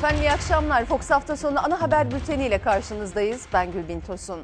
[0.00, 0.84] Efendim iyi akşamlar.
[0.84, 3.46] Fox hafta sonu ana haber bülteniyle karşınızdayız.
[3.52, 4.40] Ben Gülbin Tosun.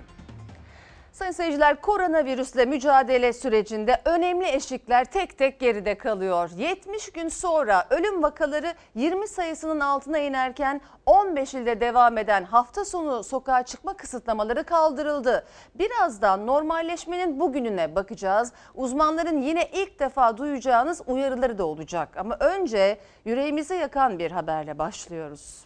[1.17, 6.51] Sayın seyirciler koronavirüsle mücadele sürecinde önemli eşikler tek tek geride kalıyor.
[6.57, 13.25] 70 gün sonra ölüm vakaları 20 sayısının altına inerken 15 ilde devam eden hafta sonu
[13.25, 15.47] sokağa çıkma kısıtlamaları kaldırıldı.
[15.75, 18.53] Birazdan normalleşmenin bugününe bakacağız.
[18.75, 22.17] Uzmanların yine ilk defa duyacağınız uyarıları da olacak.
[22.17, 25.66] Ama önce yüreğimizi yakan bir haberle başlıyoruz.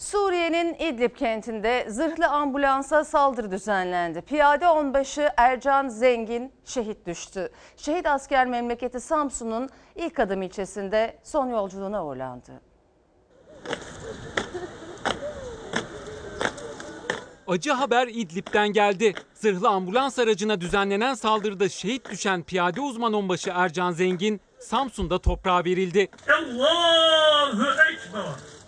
[0.00, 4.20] Suriye'nin İdlib kentinde zırhlı ambulansa saldırı düzenlendi.
[4.20, 7.50] Piyade onbaşı Ercan Zengin şehit düştü.
[7.76, 12.52] Şehit asker memleketi Samsun'un ilk adım ilçesinde son yolculuğuna uğurlandı.
[17.46, 19.14] Acı haber İdlib'den geldi.
[19.34, 26.08] Zırhlı ambulans aracına düzenlenen saldırıda şehit düşen piyade uzman onbaşı Ercan Zengin Samsun'da toprağa verildi.
[26.28, 28.59] Allahu Ekber.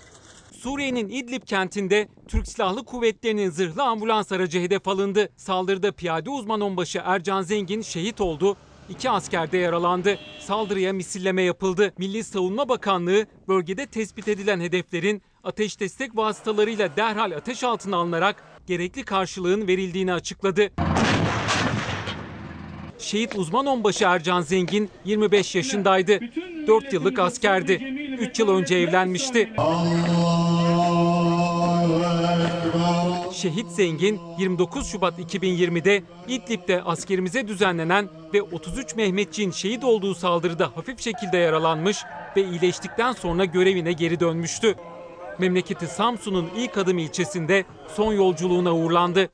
[0.62, 5.28] Suriye'nin İdlib kentinde Türk Silahlı Kuvvetleri'nin zırhlı ambulans aracı hedef alındı.
[5.36, 8.56] Saldırıda piyade uzman onbaşı Ercan Zengin şehit oldu.
[8.88, 10.18] İki asker de yaralandı.
[10.40, 11.92] Saldırıya misilleme yapıldı.
[11.98, 19.04] Milli Savunma Bakanlığı bölgede tespit edilen hedeflerin ateş destek vasıtalarıyla derhal ateş altına alınarak gerekli
[19.04, 20.70] karşılığın verildiğini açıkladı.
[22.98, 26.20] Şehit uzman onbaşı Ercan Zengin 25 yaşındaydı.
[26.66, 27.72] 4 yıllık askerdi.
[28.20, 29.52] 3 yıl önce evlenmişti.
[33.42, 41.00] Şehit Zengin 29 Şubat 2020'de İdlib'de askerimize düzenlenen ve 33 Mehmetçiğin şehit olduğu saldırıda hafif
[41.00, 42.04] şekilde yaralanmış
[42.36, 44.74] ve iyileştikten sonra görevine geri dönmüştü.
[45.38, 49.28] Memleketi Samsun'un ilk adım ilçesinde son yolculuğuna uğurlandı.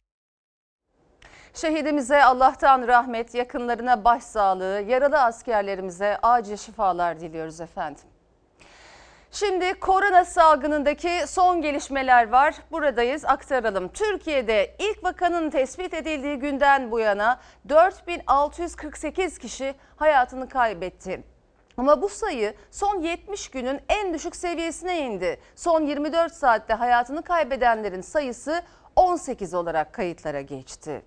[1.54, 8.04] Şehidimize Allah'tan rahmet, yakınlarına başsağlığı, yaralı askerlerimize acil şifalar diliyoruz efendim.
[9.32, 12.54] Şimdi korona salgınındaki son gelişmeler var.
[12.70, 13.88] Buradayız aktaralım.
[13.88, 21.22] Türkiye'de ilk vakanın tespit edildiği günden bu yana 4648 kişi hayatını kaybetti.
[21.76, 25.40] Ama bu sayı son 70 günün en düşük seviyesine indi.
[25.56, 28.62] Son 24 saatte hayatını kaybedenlerin sayısı
[28.96, 31.02] 18 olarak kayıtlara geçti.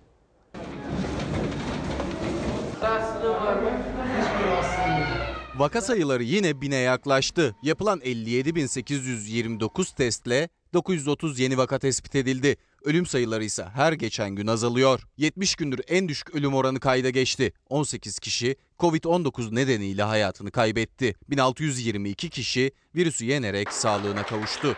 [5.56, 7.56] Vaka sayıları yine bine yaklaştı.
[7.62, 12.56] Yapılan 57.829 testle 930 yeni vaka tespit edildi.
[12.84, 15.06] Ölüm sayıları ise her geçen gün azalıyor.
[15.16, 17.52] 70 gündür en düşük ölüm oranı kayda geçti.
[17.68, 21.14] 18 kişi Covid-19 nedeniyle hayatını kaybetti.
[21.30, 24.76] 1622 kişi virüsü yenerek sağlığına kavuştu.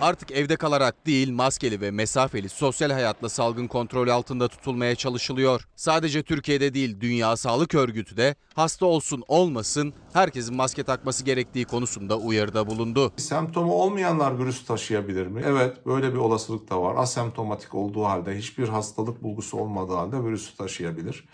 [0.00, 5.68] Artık evde kalarak değil maskeli ve mesafeli sosyal hayatla salgın kontrol altında tutulmaya çalışılıyor.
[5.76, 12.18] Sadece Türkiye'de değil Dünya Sağlık Örgütü de hasta olsun olmasın herkesin maske takması gerektiği konusunda
[12.18, 13.12] uyarıda bulundu.
[13.16, 15.42] Semptomu olmayanlar virüs taşıyabilir mi?
[15.46, 16.94] Evet böyle bir olasılık da var.
[16.96, 21.24] Asemptomatik olduğu halde hiçbir hastalık bulgusu olmadığı halde virüsü taşıyabilir.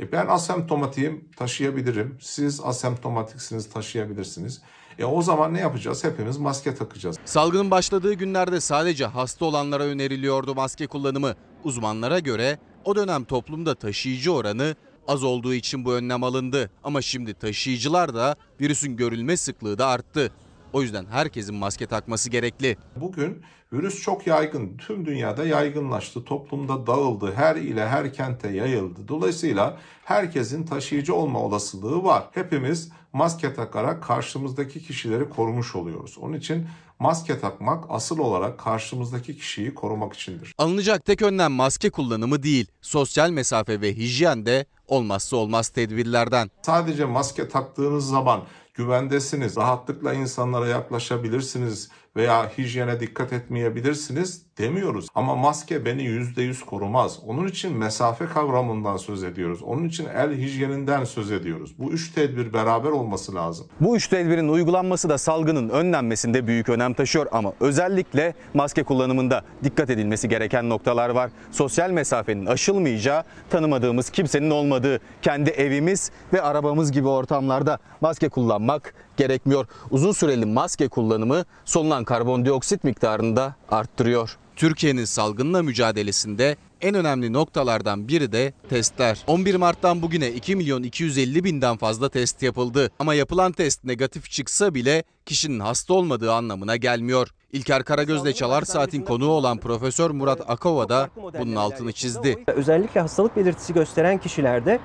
[0.00, 2.18] E ben asemptomatiyim taşıyabilirim.
[2.20, 4.62] Siz asemptomatiksiniz taşıyabilirsiniz.
[4.98, 6.04] E o zaman ne yapacağız?
[6.04, 7.16] Hepimiz maske takacağız.
[7.24, 11.34] Salgının başladığı günlerde sadece hasta olanlara öneriliyordu maske kullanımı.
[11.64, 14.76] Uzmanlara göre o dönem toplumda taşıyıcı oranı
[15.08, 16.70] az olduğu için bu önlem alındı.
[16.84, 20.32] Ama şimdi taşıyıcılar da virüsün görülme sıklığı da arttı.
[20.72, 22.76] O yüzden herkesin maske takması gerekli.
[22.96, 23.42] Bugün
[23.72, 24.76] virüs çok yaygın.
[24.76, 26.24] Tüm dünyada yaygınlaştı.
[26.24, 27.32] Toplumda dağıldı.
[27.34, 29.08] Her ile her kente yayıldı.
[29.08, 32.24] Dolayısıyla herkesin taşıyıcı olma olasılığı var.
[32.32, 36.18] Hepimiz maske takarak karşımızdaki kişileri korumuş oluyoruz.
[36.18, 36.66] Onun için
[36.98, 40.54] maske takmak asıl olarak karşımızdaki kişiyi korumak içindir.
[40.58, 46.50] Alınacak tek önlem maske kullanımı değil, sosyal mesafe ve hijyen de olmazsa olmaz tedbirlerden.
[46.62, 48.42] Sadece maske taktığınız zaman
[48.78, 55.06] güvendesiniz, rahatlıkla insanlara yaklaşabilirsiniz veya hijyene dikkat etmeyebilirsiniz demiyoruz.
[55.14, 57.18] Ama maske beni %100 korumaz.
[57.26, 59.62] Onun için mesafe kavramından söz ediyoruz.
[59.62, 61.74] Onun için el hijyeninden söz ediyoruz.
[61.78, 63.66] Bu üç tedbir beraber olması lazım.
[63.80, 69.90] Bu üç tedbirin uygulanması da salgının önlenmesinde büyük önem taşıyor ama özellikle maske kullanımında dikkat
[69.90, 71.30] edilmesi gereken noktalar var.
[71.50, 79.66] Sosyal mesafenin aşılmayacağı, tanımadığımız kimsenin olmadığı kendi evimiz ve arabamız gibi ortamlarda maske kullanmak gerekmiyor.
[79.90, 84.38] Uzun süreli maske kullanımı solunan karbondioksit miktarını da arttırıyor.
[84.56, 89.24] Türkiye'nin salgınla mücadelesinde en önemli noktalardan biri de testler.
[89.26, 92.90] 11 Mart'tan bugüne 2 milyon 250 binden fazla test yapıldı.
[92.98, 97.28] Ama yapılan test negatif çıksa bile kişinin hasta olmadığı anlamına gelmiyor.
[97.52, 101.10] İlker Karagöz'le Çalar Saat'in konuğu olan Profesör Murat Akova da
[101.40, 102.44] bunun altını çizdi.
[102.46, 104.80] Özellikle hastalık belirtisi gösteren kişilerde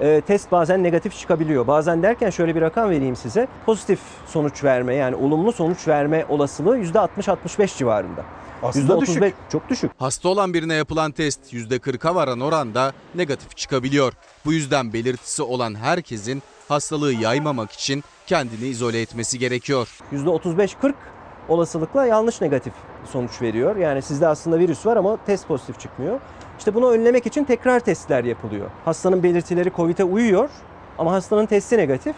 [0.00, 1.66] e, test bazen negatif çıkabiliyor.
[1.66, 3.48] Bazen derken şöyle bir rakam vereyim size.
[3.66, 8.24] Pozitif sonuç verme yani olumlu sonuç verme olasılığı %60-65 civarında.
[8.62, 9.34] Aslında %35 düşük.
[9.52, 9.90] çok düşük.
[9.98, 14.12] Hasta olan birine yapılan test %40'a varan oranda negatif çıkabiliyor.
[14.44, 19.98] Bu yüzden belirtisi olan herkesin hastalığı yaymamak için kendini izole etmesi gerekiyor.
[20.12, 20.94] %35-40
[21.48, 22.72] olasılıkla yanlış negatif
[23.12, 23.76] sonuç veriyor.
[23.76, 26.20] Yani sizde aslında virüs var ama test pozitif çıkmıyor.
[26.58, 28.66] İşte bunu önlemek için tekrar testler yapılıyor.
[28.84, 30.50] Hastanın belirtileri COVID'e uyuyor
[30.98, 32.16] ama hastanın testi negatif.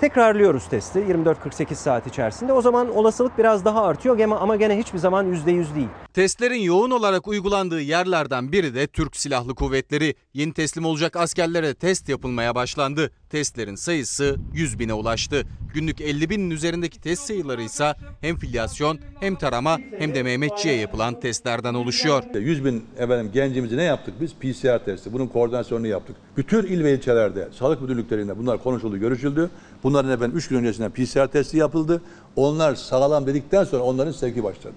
[0.00, 2.52] Tekrarlıyoruz testi 24-48 saat içerisinde.
[2.52, 5.88] O zaman olasılık biraz daha artıyor ama- gene hiçbir zaman %100 değil.
[6.14, 10.14] Testlerin yoğun olarak uygulandığı yerlerden biri de Türk Silahlı Kuvvetleri.
[10.34, 13.10] Yeni teslim olacak askerlere test yapılmaya başlandı.
[13.30, 15.42] Testlerin sayısı 100 bine ulaştı.
[15.74, 21.20] Günlük 50 binin üzerindeki test sayıları ise hem filyasyon hem tarama hem de Mehmetçiğe yapılan
[21.20, 22.22] testlerden oluşuyor.
[22.34, 24.34] 100 bin efendim gencimizi ne yaptık biz?
[24.34, 25.12] PCR testi.
[25.12, 26.16] Bunun koordinasyonunu yaptık.
[26.36, 29.50] Bütün il ve ilçelerde, sağlık müdürlüklerinde bunlar konuşuldu, görüşüldü.
[29.82, 32.02] Bunların efendim 3 gün öncesinden PCR testi yapıldı.
[32.36, 34.74] Onlar sağlam dedikten sonra onların sevki başladı.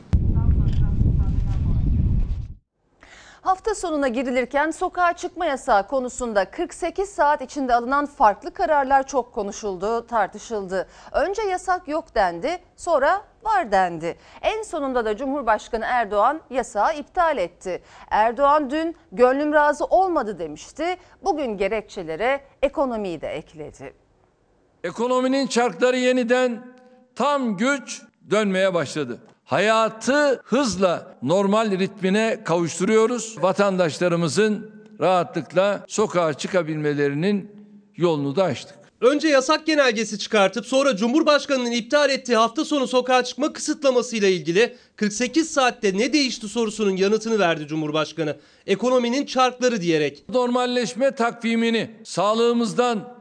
[3.43, 10.07] Hafta sonuna girilirken sokağa çıkma yasağı konusunda 48 saat içinde alınan farklı kararlar çok konuşuldu,
[10.07, 10.87] tartışıldı.
[11.11, 14.17] Önce yasak yok dendi, sonra var dendi.
[14.41, 17.83] En sonunda da Cumhurbaşkanı Erdoğan yasağı iptal etti.
[18.09, 20.97] Erdoğan dün gönlüm razı olmadı demişti.
[21.23, 23.93] Bugün gerekçelere ekonomiyi de ekledi.
[24.83, 26.61] Ekonominin çarkları yeniden
[27.15, 29.19] tam güç dönmeye başladı.
[29.45, 33.35] Hayatı hızla normal ritmine kavuşturuyoruz.
[33.41, 37.51] Vatandaşlarımızın rahatlıkla sokağa çıkabilmelerinin
[37.97, 38.75] yolunu da açtık.
[39.01, 45.49] Önce yasak genelgesi çıkartıp sonra Cumhurbaşkanı'nın iptal ettiği hafta sonu sokağa çıkma kısıtlamasıyla ilgili 48
[45.51, 48.37] saatte ne değişti sorusunun yanıtını verdi Cumhurbaşkanı.
[48.67, 50.23] Ekonominin çarkları diyerek.
[50.29, 53.13] Normalleşme takvimini sağlığımızdan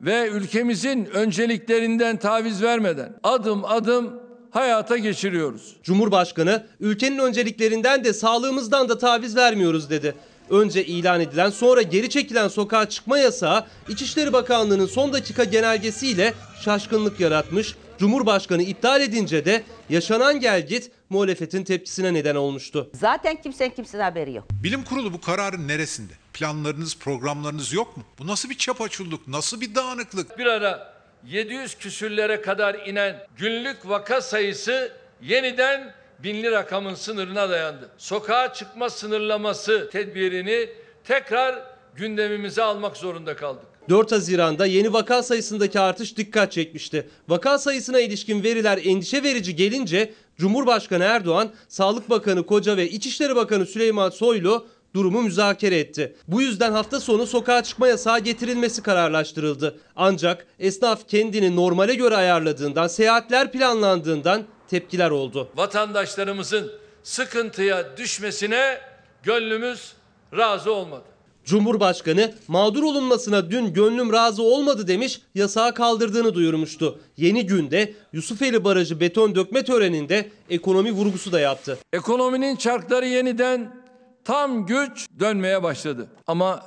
[0.00, 5.76] ve ülkemizin önceliklerinden taviz vermeden adım adım hayata geçiriyoruz.
[5.82, 10.14] Cumhurbaşkanı ülkenin önceliklerinden de sağlığımızdan da taviz vermiyoruz dedi.
[10.50, 17.20] Önce ilan edilen sonra geri çekilen sokağa çıkma yasağı İçişleri Bakanlığı'nın son dakika genelgesiyle şaşkınlık
[17.20, 17.74] yaratmış.
[17.98, 22.90] Cumhurbaşkanı iptal edince de yaşanan gelgit muhalefetin tepkisine neden olmuştu.
[22.94, 24.44] Zaten kimsenin kimsenin haberi yok.
[24.50, 26.12] Bilim kurulu bu kararın neresinde?
[26.32, 28.02] Planlarınız, programlarınız yok mu?
[28.18, 30.38] Bu nasıl bir çapaçulluk, nasıl bir dağınıklık?
[30.38, 30.89] Bir ara
[31.26, 37.88] 700 küsürlere kadar inen günlük vaka sayısı yeniden binli rakamın sınırına dayandı.
[37.98, 40.68] Sokağa çıkma sınırlaması tedbirini
[41.04, 41.62] tekrar
[41.96, 43.64] gündemimize almak zorunda kaldık.
[43.88, 47.08] 4 Haziran'da yeni vaka sayısındaki artış dikkat çekmişti.
[47.28, 53.66] Vaka sayısına ilişkin veriler endişe verici gelince Cumhurbaşkanı Erdoğan, Sağlık Bakanı Koca ve İçişleri Bakanı
[53.66, 56.16] Süleyman Soylu durumu müzakere etti.
[56.28, 59.78] Bu yüzden hafta sonu sokağa çıkma yasağı getirilmesi kararlaştırıldı.
[59.96, 65.48] Ancak esnaf kendini normale göre ayarladığından, seyahatler planlandığından tepkiler oldu.
[65.56, 66.72] Vatandaşlarımızın
[67.02, 68.78] sıkıntıya düşmesine
[69.22, 69.92] gönlümüz
[70.36, 71.04] razı olmadı.
[71.44, 76.98] Cumhurbaşkanı mağdur olunmasına dün gönlüm razı olmadı demiş, yasağı kaldırdığını duyurmuştu.
[77.16, 81.78] Yeni günde Yusufeli Barajı beton dökme töreninde ekonomi vurgusu da yaptı.
[81.92, 83.79] Ekonominin çarkları yeniden
[84.24, 86.08] tam güç dönmeye başladı.
[86.26, 86.62] Ama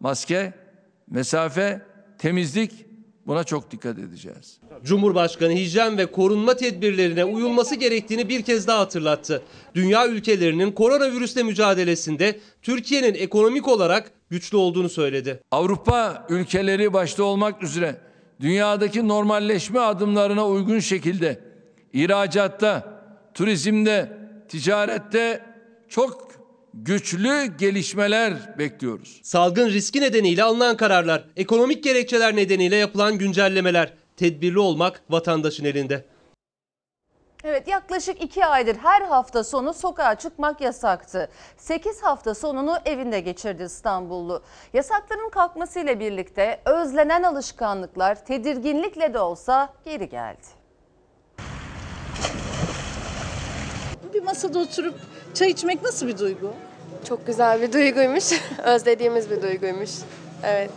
[0.00, 0.52] maske,
[1.10, 1.82] mesafe,
[2.18, 2.72] temizlik
[3.26, 4.60] buna çok dikkat edeceğiz.
[4.84, 9.42] Cumhurbaşkanı hijyen ve korunma tedbirlerine uyulması gerektiğini bir kez daha hatırlattı.
[9.74, 15.40] Dünya ülkelerinin koronavirüsle mücadelesinde Türkiye'nin ekonomik olarak güçlü olduğunu söyledi.
[15.50, 17.96] Avrupa ülkeleri başta olmak üzere
[18.40, 21.40] dünyadaki normalleşme adımlarına uygun şekilde
[21.92, 23.02] ihracatta,
[23.34, 25.40] turizmde, ticarette
[25.88, 26.29] çok
[26.74, 29.20] güçlü gelişmeler bekliyoruz.
[29.22, 36.04] Salgın riski nedeniyle alınan kararlar, ekonomik gerekçeler nedeniyle yapılan güncellemeler, tedbirli olmak vatandaşın elinde.
[37.44, 41.28] Evet yaklaşık 2 aydır her hafta sonu sokağa çıkmak yasaktı.
[41.56, 44.42] 8 hafta sonunu evinde geçirdi İstanbullu.
[44.72, 50.46] Yasakların kalkmasıyla birlikte özlenen alışkanlıklar tedirginlikle de olsa geri geldi.
[54.14, 54.94] Bir masada oturup
[55.34, 56.52] çay içmek nasıl bir duygu?
[57.08, 58.24] Çok güzel bir duyguymuş.
[58.64, 59.90] Özlediğimiz bir duyguymuş.
[60.44, 60.70] Evet.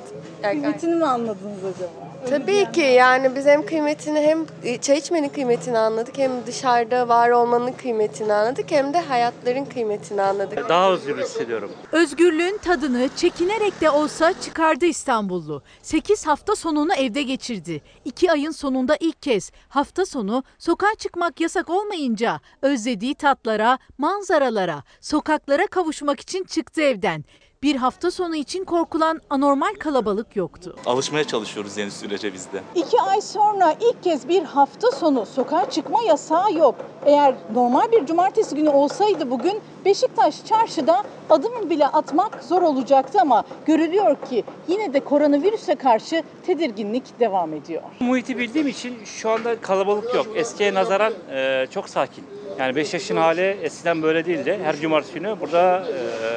[0.44, 2.13] Yani Kıymetini mi anladınız acaba?
[2.30, 4.46] Tabii ki yani biz hem kıymetini hem
[4.82, 10.70] çay içmenin kıymetini anladık hem dışarıda var olmanın kıymetini anladık hem de hayatların kıymetini anladık.
[10.70, 11.72] Daha özgür hissediyorum.
[11.92, 15.64] Özgürlüğün tadını çekinerek de olsa çıkardı İstanbullu.
[15.82, 17.82] 8 hafta sonunu evde geçirdi.
[18.06, 25.68] 2 ayın sonunda ilk kez hafta sonu sokağa çıkmak yasak olmayınca özlediği tatlara, manzaralara, sokaklara
[25.68, 27.26] kavuşmak için çıktı evden.
[27.64, 30.76] Bir hafta sonu için korkulan anormal kalabalık yoktu.
[30.86, 32.62] Alışmaya çalışıyoruz yeni sürece biz de.
[32.76, 36.76] İki ay sonra ilk kez bir hafta sonu sokağa çıkma yasağı yok.
[37.06, 43.44] Eğer normal bir cumartesi günü olsaydı bugün Beşiktaş çarşıda adım bile atmak zor olacaktı ama
[43.66, 47.82] görülüyor ki yine de koronavirüse karşı tedirginlik devam ediyor.
[48.00, 50.28] Muhiti bildiğim için şu anda kalabalık yok.
[50.36, 52.26] Eskiye nazaran e, çok sakin.
[52.60, 54.60] Yani Beşiktaş'ın hali eskiden böyle değildi.
[54.64, 55.88] Her cumartesi günü burada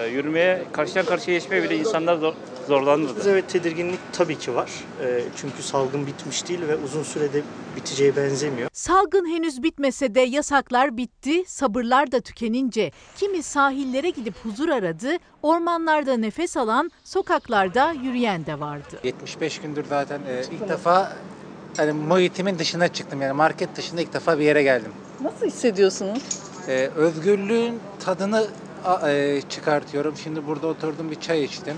[0.04, 2.34] e, yürümeye, karşıdan karşıya geçmeye bile insanlar zor,
[2.68, 3.30] zorlanırdı.
[3.30, 4.70] Evet tedirginlik tabii ki var.
[5.02, 7.42] Ee, Çünkü salgın bitmiş değil ve uzun sürede
[7.76, 8.68] biteceği benzemiyor.
[8.72, 16.16] Salgın henüz bitmese de yasaklar bitti, sabırlar da tükenince kimi sahillere gidip huzur aradı, ormanlarda
[16.16, 19.00] nefes alan, sokaklarda yürüyen de vardı.
[19.04, 21.12] 75 gündür zaten e, ilk defa
[21.76, 24.92] hani muhitimin dışına çıktım yani market dışında ilk defa bir yere geldim.
[25.20, 26.22] Nasıl hissediyorsunuz?
[26.68, 28.46] E, özgürlüğün tadını
[29.08, 30.14] e, çıkartıyorum.
[30.16, 31.76] Şimdi burada oturdum bir çay içtim.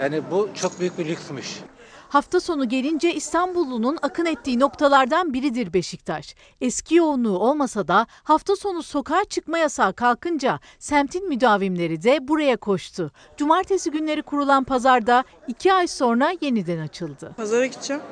[0.00, 1.60] Yani bu çok büyük bir lüksmüş.
[2.08, 6.34] Hafta sonu gelince İstanbullunun akın ettiği noktalardan biridir Beşiktaş.
[6.60, 13.10] Eski yoğunluğu olmasa da hafta sonu sokağa çıkma yasağı kalkınca semtin müdavimleri de buraya koştu.
[13.36, 17.34] Cumartesi günleri kurulan pazarda iki ay sonra yeniden açıldı.
[17.36, 18.02] Pazara gideceğim.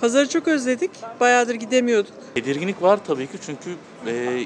[0.00, 0.90] Pazarı çok özledik.
[1.20, 2.12] Bayağıdır gidemiyorduk.
[2.34, 3.70] Tedirginlik var tabii ki çünkü
[4.06, 4.44] e,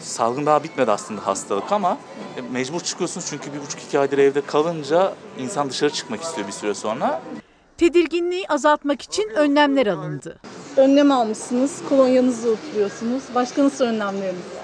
[0.00, 1.98] salgın daha bitmedi aslında hastalık ama
[2.36, 6.52] e, mecbur çıkıyorsunuz çünkü bir buçuk iki aydır evde kalınca insan dışarı çıkmak istiyor bir
[6.52, 7.22] süre sonra.
[7.78, 10.38] Tedirginliği azaltmak için önlemler alındı.
[10.76, 13.22] Önlem almışsınız, kolonyanızı oturuyorsunuz.
[13.34, 14.61] Başka nasıl önlemleriniz var?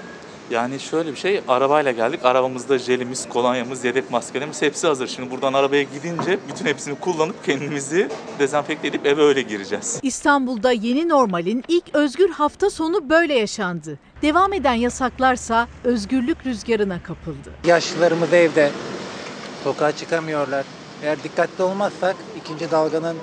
[0.50, 5.07] Yani şöyle bir şey arabayla geldik arabamızda jelimiz, kolonyamız, yedek maskelerimiz hepsi hazır.
[5.09, 10.00] Şimdi buradan arabaya gidince bütün hepsini kullanıp kendimizi dezenfekte edip eve öyle gireceğiz.
[10.02, 13.99] İstanbul'da yeni normalin ilk özgür hafta sonu böyle yaşandı.
[14.23, 17.50] Devam eden yasaklarsa özgürlük rüzgarına kapıldı.
[17.67, 18.71] Yaşlılarımız evde
[19.64, 20.64] sokağa çıkamıyorlar.
[21.02, 23.17] Eğer dikkatli olmazsak ikinci dalganın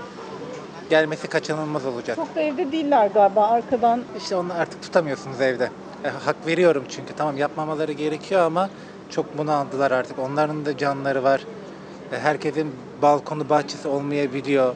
[0.89, 2.15] gelmesi kaçınılmaz olacak.
[2.15, 4.03] Çok da evde değiller galiba arkadan.
[4.17, 5.69] İşte onu artık tutamıyorsunuz evde.
[6.03, 8.69] E, hak veriyorum çünkü tamam yapmamaları gerekiyor ama
[9.09, 10.19] çok bunu aldılar artık.
[10.19, 11.45] Onların da canları var.
[12.11, 14.75] E, herkesin balkonu bahçesi olmayabiliyor.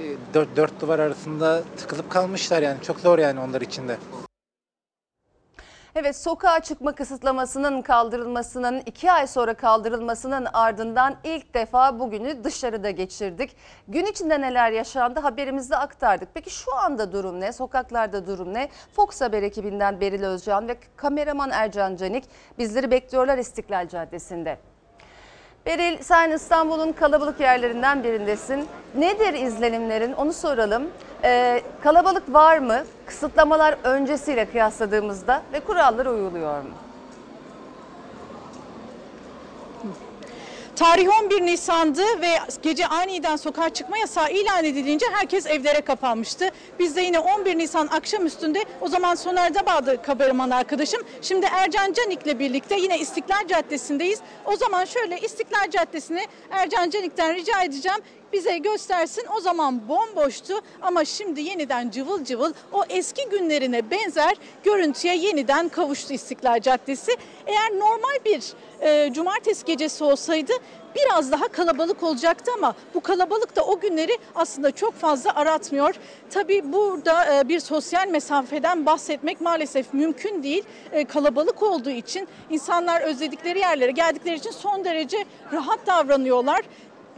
[0.00, 3.96] E, dört, dört duvar arasında tıkılıp kalmışlar yani çok zor yani onlar için de.
[6.00, 13.56] Evet sokağa çıkma kısıtlamasının kaldırılmasının iki ay sonra kaldırılmasının ardından ilk defa bugünü dışarıda geçirdik.
[13.88, 16.28] Gün içinde neler yaşandı haberimizde aktardık.
[16.34, 17.52] Peki şu anda durum ne?
[17.52, 18.68] Sokaklarda durum ne?
[18.92, 22.24] Fox Haber ekibinden Beril Özcan ve kameraman Ercan Canik
[22.58, 24.58] bizleri bekliyorlar İstiklal Caddesi'nde.
[25.66, 28.66] Beril sen İstanbul'un kalabalık yerlerinden birindesin.
[28.94, 30.82] Nedir izlenimlerin onu soralım.
[31.24, 32.84] Ee, kalabalık var mı?
[33.06, 36.70] Kısıtlamalar öncesiyle kıyasladığımızda ve kurallar uyuluyor mu?
[40.78, 46.50] Tarih 11 Nisan'dı ve gece aniden sokağa çıkma yasağı ilan edilince herkes evlere kapanmıştı.
[46.78, 51.02] Biz de yine 11 Nisan akşam üstünde o zaman Soner Dabağ'dı kameraman arkadaşım.
[51.22, 54.20] Şimdi Ercan Canik'le birlikte yine İstiklal Caddesi'ndeyiz.
[54.44, 57.98] O zaman şöyle İstiklal Caddesi'ni Ercan Canik'ten rica edeceğim
[58.32, 59.24] bize göstersin.
[59.36, 66.12] O zaman bomboştu ama şimdi yeniden cıvıl cıvıl o eski günlerine benzer görüntüye yeniden kavuştu
[66.12, 67.12] İstiklal Caddesi.
[67.46, 68.42] Eğer normal bir
[68.80, 70.52] e, cumartesi gecesi olsaydı
[70.94, 75.94] biraz daha kalabalık olacaktı ama bu kalabalık da o günleri aslında çok fazla aratmıyor.
[76.30, 80.64] Tabii burada e, bir sosyal mesafeden bahsetmek maalesef mümkün değil.
[80.92, 86.62] E, kalabalık olduğu için insanlar özledikleri yerlere geldikleri için son derece rahat davranıyorlar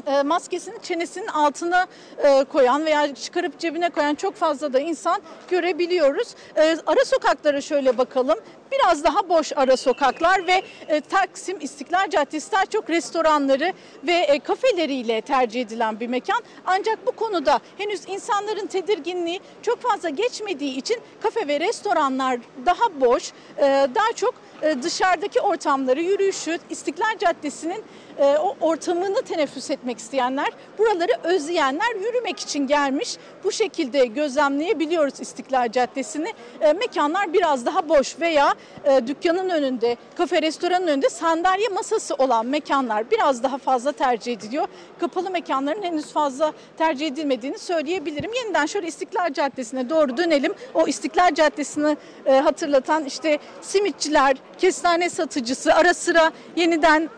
[0.07, 1.87] e, maskesini çenesinin altına
[2.19, 6.35] e, koyan veya çıkarıp cebine koyan çok fazla da insan görebiliyoruz.
[6.57, 8.39] E, ara sokaklara şöyle bakalım.
[8.73, 13.73] Biraz daha boş ara sokaklar ve e, Taksim İstiklal Caddesi daha çok restoranları
[14.07, 16.43] ve e, kafeleriyle tercih edilen bir mekan.
[16.67, 23.33] Ancak bu konuda henüz insanların tedirginliği çok fazla geçmediği için kafe ve restoranlar daha boş.
[23.59, 23.63] E,
[23.95, 27.85] daha çok e, dışarıdaki ortamları, yürüyüşü, İstiklal Caddesi'nin
[28.19, 30.49] e, o ortamını teneffüs etmek isteyenler,
[30.79, 33.17] buraları özleyenler yürümek için gelmiş.
[33.45, 36.33] Bu şekilde gözlemleyebiliyoruz İstiklal Caddesi'ni.
[36.61, 38.55] E, mekanlar biraz daha boş veya
[38.85, 44.67] e, dükkanın önünde, kafe restoranın önünde sandalye masası olan mekanlar biraz daha fazla tercih ediliyor.
[45.01, 48.33] Kapalı mekanların henüz fazla tercih edilmediğini söyleyebilirim.
[48.33, 50.55] Yeniden şöyle İstiklal Caddesi'ne doğru dönelim.
[50.75, 57.11] O İstiklal Caddesi'ni e, hatırlatan işte simitçiler, kestane satıcısı ara sıra yeniden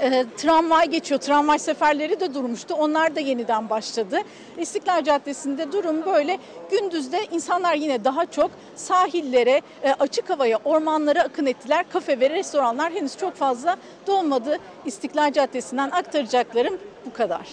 [0.00, 1.20] E, tramvay geçiyor.
[1.20, 2.74] Tramvay seferleri de durmuştu.
[2.74, 4.18] Onlar da yeniden başladı.
[4.58, 6.38] İstiklal Caddesi'nde durum böyle.
[6.70, 11.84] Gündüzde insanlar yine daha çok sahillere, e, açık havaya, ormanlara akın ettiler.
[11.92, 14.58] Kafe ve restoranlar henüz çok fazla dolmadı.
[14.86, 17.48] İstiklal Caddesi'nden aktaracaklarım bu kadar.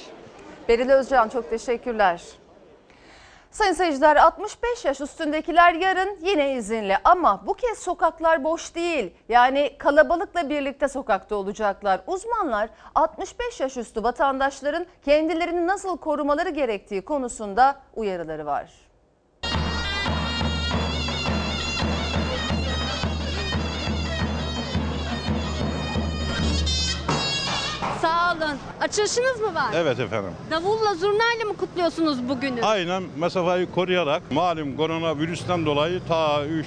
[0.69, 2.22] Beril Özcan çok teşekkürler.
[3.51, 9.13] Sayın seyirciler 65 yaş üstündekiler yarın yine izinli ama bu kez sokaklar boş değil.
[9.29, 12.01] Yani kalabalıkla birlikte sokakta olacaklar.
[12.08, 18.88] Uzmanlar 65 yaş üstü vatandaşların kendilerini nasıl korumaları gerektiği konusunda uyarıları var.
[28.82, 29.72] Açılışınız mı var?
[29.75, 30.32] Evet efendim.
[30.51, 32.62] Davulla zurnayla mı kutluyorsunuz bugünü?
[32.62, 36.66] Aynen mesafeyi koruyarak malum koronavirüsten dolayı ta 3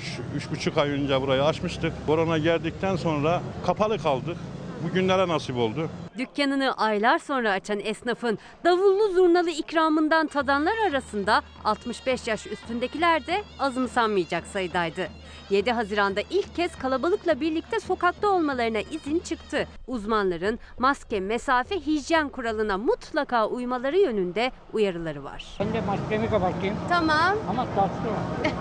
[0.53, 1.93] 3,5 ay önce burayı açmıştık.
[2.07, 4.37] Korona geldikten sonra kapalı kaldık.
[4.85, 5.89] Bugünlere nasip oldu.
[6.19, 14.47] Dükkanını aylar sonra açan esnafın davullu zurnalı ikramından tadanlar arasında 65 yaş üstündekiler de azımsanmayacak
[14.47, 15.09] sayıdaydı.
[15.51, 19.69] 7 Haziran'da ilk kez kalabalıkla birlikte sokakta olmalarına izin çıktı.
[19.87, 25.45] Uzmanların maske, mesafe, hijyen kuralına mutlaka uymaları yönünde uyarıları var.
[25.61, 26.77] Ben de maskemi kapatayım.
[26.89, 27.37] Tamam.
[27.51, 28.09] Ama tatlı.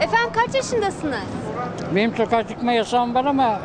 [0.00, 1.20] Efendim kaç yaşındasınız?
[1.94, 3.60] Benim sokağa çıkma yasağım var ama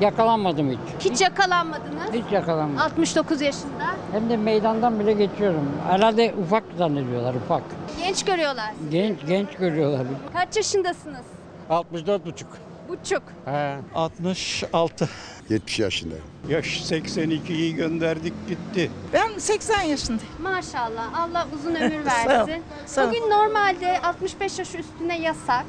[0.00, 1.10] yakalanmadım hiç.
[1.10, 2.12] Hiç yakalanmadınız.
[2.12, 2.78] Hiç yakalanmadım.
[2.78, 3.86] 69 yaşında.
[4.12, 5.70] Hem de meydandan bile geçiyorum.
[5.88, 7.62] Herhalde ufak zannediyorlar ufak.
[8.04, 8.70] Genç görüyorlar.
[8.90, 10.06] Genç genç görüyorlar.
[10.32, 11.24] Kaç yaşındasınız?
[11.70, 12.48] 64 buçuk.
[12.88, 13.22] Buçuk.
[13.44, 13.76] He.
[13.94, 15.08] 66.
[15.48, 16.24] 70 yaşındayım.
[16.48, 18.90] Yaş 82'yi gönderdik gitti.
[19.12, 20.32] Ben 80 yaşındayım.
[20.42, 21.20] Maşallah.
[21.20, 22.62] Allah uzun ömür versin.
[22.86, 23.08] sağ ol.
[23.08, 25.64] Bugün normalde 65 yaş üstüne yasak.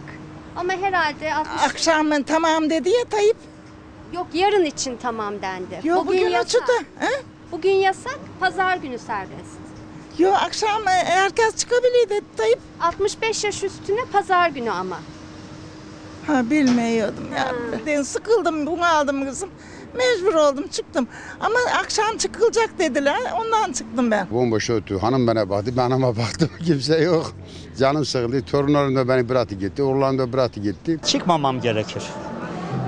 [0.55, 1.63] Ama herhalde 60...
[1.63, 3.37] Akşamın tamam dedi ya Tayyip.
[4.13, 5.87] Yok yarın için tamam dendi.
[5.87, 6.45] Yok, bugün yasak.
[6.45, 6.71] açıldı,
[7.51, 9.61] Bugün yasak, pazar günü serbest.
[10.17, 12.59] Yo akşam e, herkes çıkabilir dedi Tayyip.
[12.81, 14.99] 65 yaş üstüne pazar günü ama.
[16.27, 17.51] Ha bilmiyordum ya.
[17.85, 19.49] Ben sıkıldım bunu aldım kızım.
[19.97, 21.07] Mecbur oldum çıktım.
[21.39, 23.17] Ama akşam çıkılacak dediler.
[23.41, 24.27] Ondan çıktım ben.
[24.31, 24.97] Bomboş ötü.
[24.99, 26.49] Hanım bana baktı, ben hanıma baktım.
[26.65, 27.33] Kimse yok.
[27.79, 28.41] Canım sıkıldı.
[28.45, 29.83] Torunlarım da beni bıraktı gitti.
[29.83, 30.97] Oğullarım da bıraktı gitti.
[31.05, 32.03] Çıkmamam gerekir.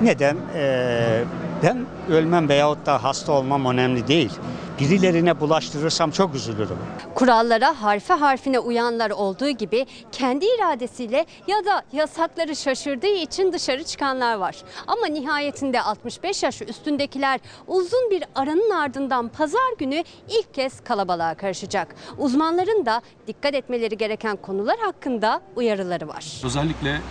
[0.01, 0.37] Neden?
[0.55, 1.23] Ee,
[1.63, 4.31] ben ölmem veyahut da hasta olmam önemli değil.
[4.79, 6.77] Birilerine bulaştırırsam çok üzülürüm.
[7.15, 14.35] Kurallara harfe harfine uyanlar olduğu gibi kendi iradesiyle ya da yasakları şaşırdığı için dışarı çıkanlar
[14.35, 14.55] var.
[14.87, 21.95] Ama nihayetinde 65 yaş üstündekiler uzun bir aranın ardından pazar günü ilk kez kalabalığa karışacak.
[22.17, 26.41] Uzmanların da dikkat etmeleri gereken konular hakkında uyarıları var.
[26.45, 27.01] Özellikle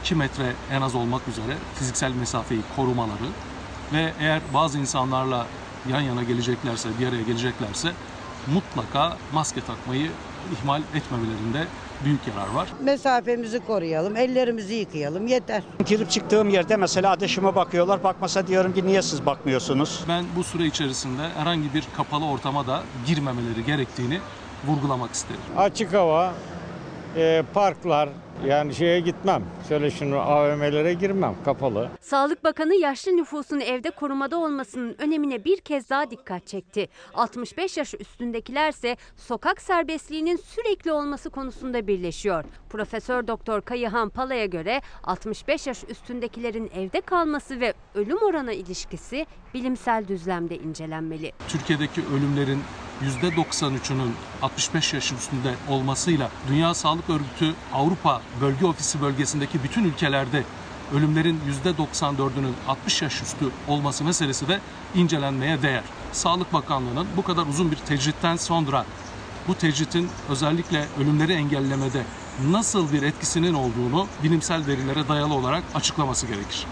[0.00, 3.28] 2 metre en az olmak üzere fiziksel mesafeyi korumaları
[3.92, 5.46] ve eğer bazı insanlarla
[5.90, 7.92] yan yana geleceklerse, bir araya geleceklerse
[8.54, 10.10] mutlaka maske takmayı
[10.52, 11.66] ihmal etmemelerinde
[12.04, 12.68] büyük yarar var.
[12.80, 15.62] Mesafemizi koruyalım, ellerimizi yıkayalım yeter.
[15.86, 18.04] Girip çıktığım yerde mesela ateşime bakıyorlar.
[18.04, 20.04] Bakmasa diyorum ki niye siz bakmıyorsunuz?
[20.08, 24.18] Ben bu süre içerisinde herhangi bir kapalı ortama da girmemeleri gerektiğini
[24.66, 25.40] vurgulamak isterim.
[25.56, 26.32] Açık hava,
[27.16, 28.08] e, parklar
[28.46, 29.42] yani şeye gitmem.
[29.68, 31.88] Şöyle şunu AVM'lere girmem kapalı.
[32.00, 36.88] Sağlık Bakanı yaşlı nüfusun evde korumada olmasının önemine bir kez daha dikkat çekti.
[37.14, 42.44] 65 yaş üstündekilerse sokak serbestliğinin sürekli olması konusunda birleşiyor.
[42.70, 50.08] Profesör Doktor Kayıhan Pala'ya göre 65 yaş üstündekilerin evde kalması ve ölüm oranı ilişkisi bilimsel
[50.08, 51.32] düzlemde incelenmeli.
[51.48, 52.58] Türkiye'deki ölümlerin
[53.02, 60.44] %93'ünün 65 yaş üstünde olmasıyla Dünya Sağlık Örgütü Avrupa Bölge Ofisi bölgesindeki bütün ülkelerde
[60.94, 64.60] ölümlerin %94'ünün 60 yaş üstü olması meselesi de
[64.94, 65.82] incelenmeye değer.
[66.12, 68.84] Sağlık Bakanlığı'nın bu kadar uzun bir tecritten sonra
[69.48, 72.04] bu tecritin özellikle ölümleri engellemede
[72.50, 76.66] nasıl bir etkisinin olduğunu bilimsel verilere dayalı olarak açıklaması gerekir.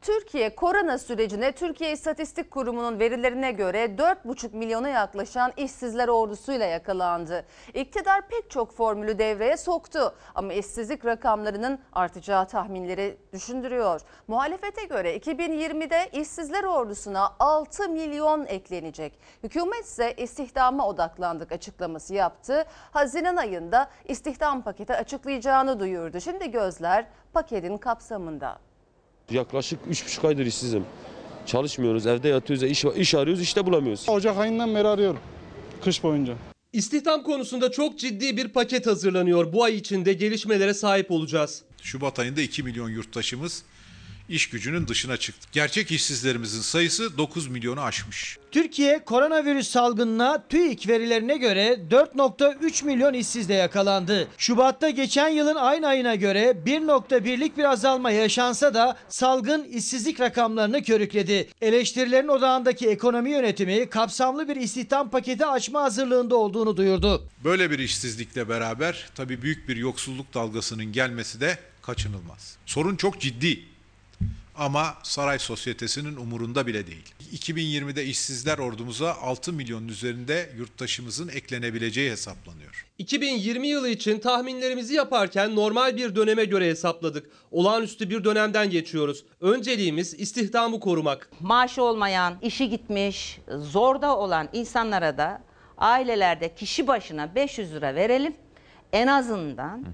[0.00, 7.46] Türkiye korona sürecine Türkiye İstatistik Kurumu'nun verilerine göre 4,5 milyona yaklaşan işsizler ordusuyla yakalandı.
[7.74, 14.00] İktidar pek çok formülü devreye soktu ama işsizlik rakamlarının artacağı tahminleri düşündürüyor.
[14.28, 19.18] Muhalefete göre 2020'de işsizler ordusuna 6 milyon eklenecek.
[19.42, 22.64] Hükümet ise istihdama odaklandık açıklaması yaptı.
[22.90, 26.20] Haziran ayında istihdam paketi açıklayacağını duyurdu.
[26.20, 28.69] Şimdi gözler paketin kapsamında.
[29.30, 30.84] Yaklaşık üç buçuk aydır işsizim.
[31.46, 34.08] Çalışmıyoruz, evde yatıyoruz, iş, iş arıyoruz, işte bulamıyoruz.
[34.08, 35.20] Ocak ayından beri arıyorum.
[35.84, 36.34] Kış boyunca.
[36.72, 39.52] İstihdam konusunda çok ciddi bir paket hazırlanıyor.
[39.52, 41.62] Bu ay içinde gelişmelere sahip olacağız.
[41.82, 43.62] Şubat ayında 2 milyon yurttaşımız
[44.30, 45.48] iş gücünün dışına çıktı.
[45.52, 48.38] Gerçek işsizlerimizin sayısı 9 milyonu aşmış.
[48.50, 54.28] Türkiye koronavirüs salgınına TÜİK verilerine göre 4.3 milyon işsizle yakalandı.
[54.38, 61.48] Şubat'ta geçen yılın aynı ayına göre 1.1'lik bir azalma yaşansa da salgın işsizlik rakamlarını körükledi.
[61.62, 67.28] Eleştirilerin odağındaki ekonomi yönetimi kapsamlı bir istihdam paketi açma hazırlığında olduğunu duyurdu.
[67.44, 72.56] Böyle bir işsizlikle beraber tabii büyük bir yoksulluk dalgasının gelmesi de kaçınılmaz.
[72.66, 73.69] Sorun çok ciddi.
[74.60, 77.14] Ama saray sosyetesinin umurunda bile değil.
[77.32, 82.86] 2020'de işsizler ordumuza 6 milyonun üzerinde yurttaşımızın eklenebileceği hesaplanıyor.
[82.98, 87.30] 2020 yılı için tahminlerimizi yaparken normal bir döneme göre hesapladık.
[87.50, 89.24] Olağanüstü bir dönemden geçiyoruz.
[89.40, 91.30] Önceliğimiz istihdamı korumak.
[91.40, 95.42] maaşı olmayan, işi gitmiş, zorda olan insanlara da
[95.78, 98.34] ailelerde kişi başına 500 lira verelim.
[98.92, 99.86] En azından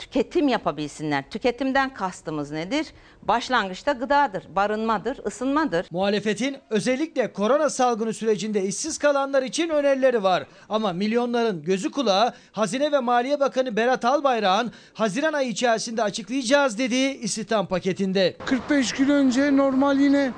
[0.00, 1.30] tüketim yapabilsinler.
[1.30, 2.86] Tüketimden kastımız nedir?
[3.22, 5.86] Başlangıçta gıdadır, barınmadır, ısınmadır.
[5.90, 10.46] Muhalefetin özellikle korona salgını sürecinde işsiz kalanlar için önerileri var.
[10.68, 17.18] Ama milyonların gözü kulağı Hazine ve Maliye Bakanı Berat Albayrak'ın Haziran ayı içerisinde açıklayacağız dediği
[17.18, 18.36] istihdam paketinde.
[18.46, 20.30] 45 gün önce normal yine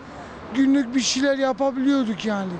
[0.54, 2.52] günlük bir şeyler yapabiliyorduk yani.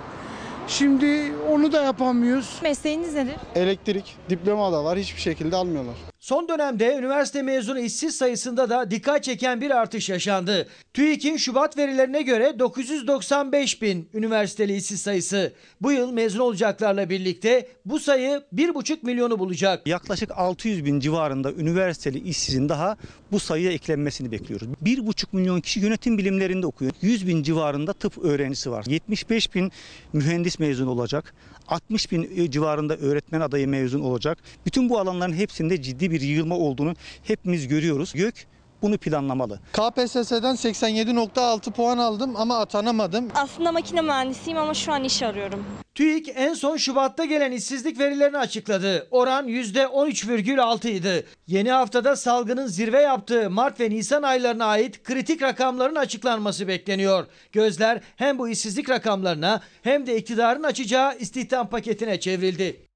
[0.69, 2.59] Şimdi onu da yapamıyoruz.
[2.62, 3.35] Mesleğiniz nedir?
[3.55, 6.12] Elektrik, diploma da var hiçbir şekilde almıyorlar.
[6.23, 10.69] Son dönemde üniversite mezunu işsiz sayısında da dikkat çeken bir artış yaşandı.
[10.95, 15.53] TÜİK'in Şubat verilerine göre 995 bin üniversiteli işsiz sayısı.
[15.81, 19.87] Bu yıl mezun olacaklarla birlikte bu sayı 1,5 milyonu bulacak.
[19.87, 22.97] Yaklaşık 600 bin civarında üniversiteli işsizin daha
[23.33, 24.69] bu sayıya eklenmesini bekliyoruz.
[24.85, 26.93] 1,5 milyon kişi yönetim bilimlerinde okuyor.
[27.01, 28.85] 100 bin civarında tıp öğrencisi var.
[28.89, 29.73] 75 bin
[30.13, 31.35] mühendis mezun olacak.
[31.69, 34.39] 60 bin civarında öğretmen adayı mezun olacak.
[34.67, 38.12] Bütün bu alanların hepsinde ciddi bir yığılma olduğunu hepimiz görüyoruz.
[38.14, 38.46] YÖK
[38.83, 39.61] bunu planlamalı.
[39.72, 43.29] KPSS'den 87.6 puan aldım ama atanamadım.
[43.35, 45.64] Aslında makine mühendisiyim ama şu an iş arıyorum.
[45.94, 49.09] TÜİK en son Şubat'ta gelen işsizlik verilerini açıkladı.
[49.11, 51.27] Oran %13,6 idi.
[51.46, 57.27] Yeni haftada salgının zirve yaptığı Mart ve Nisan aylarına ait kritik rakamların açıklanması bekleniyor.
[57.53, 62.92] Gözler hem bu işsizlik rakamlarına hem de iktidarın açacağı istihdam paketine çevrildi.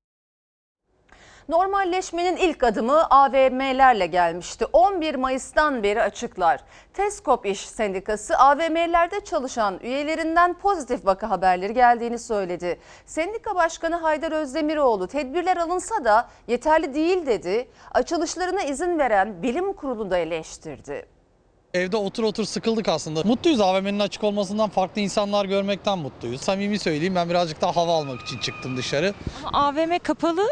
[1.49, 4.67] Normalleşmenin ilk adımı AVM'lerle gelmişti.
[4.73, 6.61] 11 Mayıs'tan beri açıklar.
[6.95, 12.79] Teskop İş Sendikası AVM'lerde çalışan üyelerinden pozitif vaka haberleri geldiğini söyledi.
[13.07, 17.69] Sendika Başkanı Haydar Özdemiroğlu tedbirler alınsa da yeterli değil dedi.
[17.95, 21.07] Açılışlarına izin veren bilim kurulu da eleştirdi.
[21.75, 23.23] Evde otur otur sıkıldık aslında.
[23.25, 26.41] Mutluyuz AVM'nin açık olmasından farklı insanlar görmekten mutluyuz.
[26.41, 29.15] Samimi söyleyeyim ben birazcık daha hava almak için çıktım dışarı.
[29.45, 30.49] Ama AVM kapalı.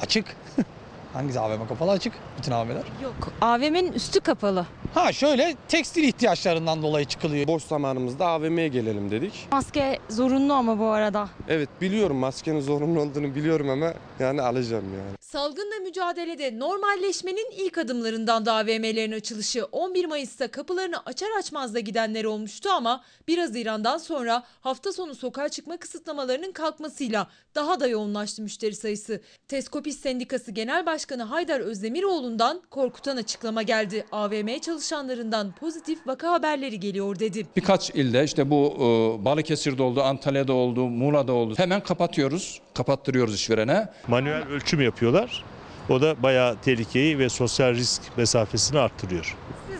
[0.00, 0.36] Açık.
[1.14, 2.12] Hangisi AVM kapalı açık?
[2.38, 2.82] Bütün AVM'ler.
[3.02, 3.32] Yok.
[3.40, 4.66] AVM'nin üstü kapalı.
[4.94, 7.48] Ha şöyle tekstil ihtiyaçlarından dolayı çıkılıyor.
[7.48, 9.48] Boş zamanımızda AVM'ye gelelim dedik.
[9.52, 11.28] Maske zorunlu ama bu arada.
[11.48, 15.16] Evet biliyorum maskenin zorunlu olduğunu biliyorum ama yani alacağım yani.
[15.20, 22.24] Salgınla mücadelede normalleşmenin ilk adımlarından da AVM'lerin açılışı 11 Mayıs'ta kapılarını açar açmaz da gidenler
[22.24, 28.74] olmuştu ama 1 Haziran'dan sonra hafta sonu sokağa çıkma kısıtlamalarının kalkmasıyla daha da yoğunlaştı müşteri
[28.74, 29.20] sayısı.
[29.48, 34.04] Teskopis Sendikası Genel Başkanı Haydar Özdemiroğlu'ndan korkutan açıklama geldi.
[34.12, 37.46] AVM çalışanlarından pozitif vaka haberleri geliyor dedi.
[37.56, 41.54] Birkaç ilde işte bu e, Balıkesir'de oldu, Antalya'da oldu, Muğla'da oldu.
[41.56, 43.88] Hemen kapatıyoruz, kapattırıyoruz işverene.
[44.08, 45.44] Manuel ölçüm yapıyorlar.
[45.88, 49.36] O da bayağı tehlikeyi ve sosyal risk mesafesini arttırıyor.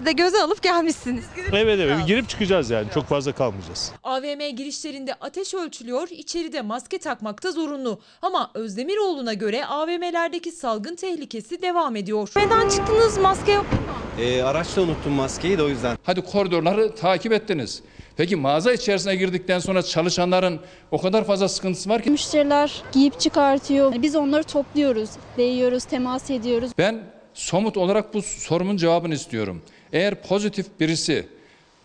[0.06, 1.24] De göze alıp gelmişsiniz.
[1.52, 3.92] Evet evet girip çıkacağız yani çok fazla kalmayacağız.
[4.04, 7.98] AVM girişlerinde ateş ölçülüyor, içeride maske takmakta zorunlu.
[8.22, 12.30] Ama Özdemiroğlu'na göre AVM'lerdeki salgın tehlikesi devam ediyor.
[12.36, 13.78] Neden çıktınız maske yok mu?
[14.22, 15.98] E, araçta unuttum maskeyi de o yüzden.
[16.02, 17.82] Hadi koridorları takip ettiniz.
[18.16, 22.10] Peki mağaza içerisine girdikten sonra çalışanların o kadar fazla sıkıntısı var ki.
[22.10, 23.92] Müşteriler giyip çıkartıyor.
[24.02, 26.70] Biz onları topluyoruz, değiyoruz, temas ediyoruz.
[26.78, 27.02] Ben
[27.34, 29.62] somut olarak bu sorumun cevabını istiyorum.
[29.92, 31.28] Eğer pozitif birisi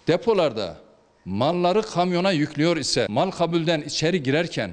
[0.08, 0.78] depolarda
[1.26, 4.72] malları kamyona yüklüyor ise mal kabulden içeri girerken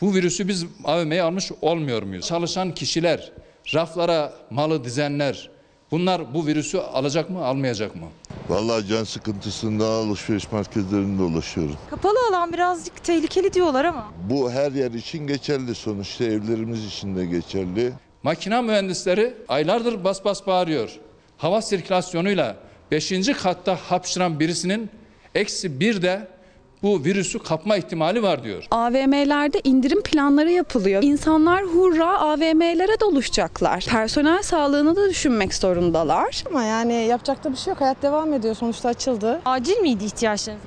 [0.00, 2.26] bu virüsü biz AVM'ye almış olmuyor muyuz?
[2.26, 3.32] Çalışan kişiler,
[3.74, 5.50] raflara malı dizenler
[5.90, 8.06] bunlar bu virüsü alacak mı almayacak mı?
[8.48, 11.76] Vallahi can sıkıntısında alışveriş merkezlerinde dolaşıyorum.
[11.90, 14.12] Kapalı alan birazcık tehlikeli diyorlar ama.
[14.30, 17.92] Bu her yer için geçerli sonuçta evlerimiz için de geçerli.
[18.22, 20.98] Makina mühendisleri aylardır bas bas bağırıyor.
[21.38, 22.56] Hava sirkülasyonuyla
[22.90, 23.12] 5.
[23.42, 24.90] katta hapşıran birisinin
[25.34, 26.28] eksi bir de
[26.82, 28.64] bu virüsü kapma ihtimali var diyor.
[28.70, 31.02] AVM'lerde indirim planları yapılıyor.
[31.02, 33.86] İnsanlar hurra AVM'lere doluşacaklar.
[33.90, 36.44] Personel sağlığını da düşünmek zorundalar.
[36.50, 37.80] Ama yani yapacak da bir şey yok.
[37.80, 38.54] Hayat devam ediyor.
[38.54, 39.40] Sonuçta açıldı.
[39.44, 40.62] Acil miydi ihtiyaçlarınız?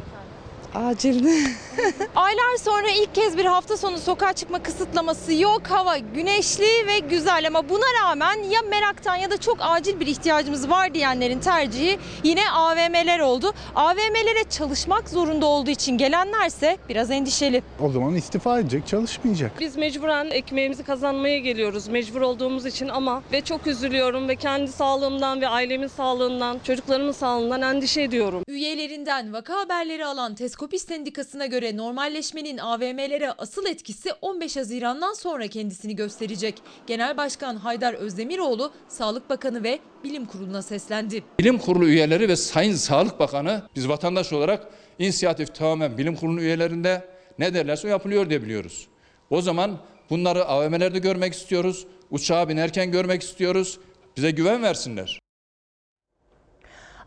[0.75, 1.25] Acil.
[2.15, 5.61] Aylar sonra ilk kez bir hafta sonu sokağa çıkma kısıtlaması yok.
[5.69, 10.69] Hava güneşli ve güzel ama buna rağmen ya meraktan ya da çok acil bir ihtiyacımız
[10.69, 13.53] var diyenlerin tercihi yine AVM'ler oldu.
[13.75, 17.63] AVM'lere çalışmak zorunda olduğu için gelenlerse biraz endişeli.
[17.79, 19.51] O zaman istifa edecek, çalışmayacak.
[19.59, 25.41] Biz mecburen ekmeğimizi kazanmaya geliyoruz mecbur olduğumuz için ama ve çok üzülüyorum ve kendi sağlığımdan
[25.41, 28.43] ve ailemin sağlığından, çocuklarımın sağlığından endişe ediyorum.
[28.47, 35.95] Üyelerinden vaka haberleri alan Teskopis Sendikası'na göre normalleşmenin AVM'lere asıl etkisi 15 Haziran'dan sonra kendisini
[35.95, 36.61] gösterecek.
[36.87, 41.23] Genel Başkan Haydar Özdemiroğlu, Sağlık Bakanı ve Bilim Kurulu'na seslendi.
[41.39, 44.67] Bilim Kurulu üyeleri ve Sayın Sağlık Bakanı biz vatandaş olarak
[44.99, 47.07] inisiyatif tamamen bilim kurulu üyelerinde
[47.39, 48.87] ne derlerse yapılıyor diye biliyoruz.
[49.29, 51.87] O zaman bunları AVM'lerde görmek istiyoruz.
[52.11, 53.79] Uçağa binerken görmek istiyoruz.
[54.17, 55.19] Bize güven versinler.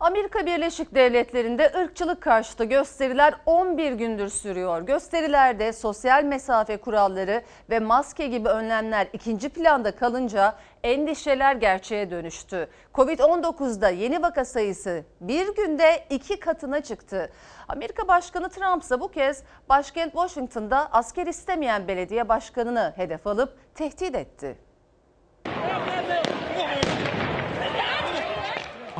[0.03, 4.81] Amerika Birleşik Devletleri'nde ırkçılık karşıtı gösteriler 11 gündür sürüyor.
[4.81, 12.67] Gösterilerde sosyal mesafe kuralları ve maske gibi önlemler ikinci planda kalınca endişeler gerçeğe dönüştü.
[12.93, 17.31] Covid-19'da yeni vaka sayısı bir günde iki katına çıktı.
[17.67, 24.15] Amerika Başkanı Trump ise bu kez başkent Washington'da asker istemeyen belediye başkanını hedef alıp tehdit
[24.15, 24.57] etti.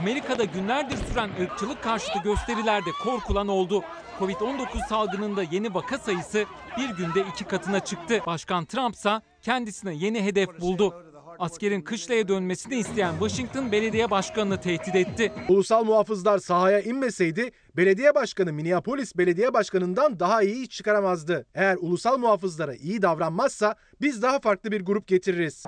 [0.04, 3.84] Amerika'da günlerdir süren ırkçılık karşıtı gösterilerde korkulan oldu.
[4.20, 6.46] Covid-19 salgınında yeni vaka sayısı
[6.78, 8.20] bir günde iki katına çıktı.
[8.26, 11.04] Başkan Trump ise kendisine yeni hedef buldu.
[11.40, 15.34] Askerin kışlaya dönmesini isteyen Washington belediye başkanını tehdit etti.
[15.50, 21.46] Ulusal muhafızlar sahaya inmeseydi belediye başkanı Minneapolis belediye başkanından daha iyi iş çıkaramazdı.
[21.56, 25.64] Eğer ulusal muhafızlara iyi davranmazsa biz daha farklı bir grup getiririz.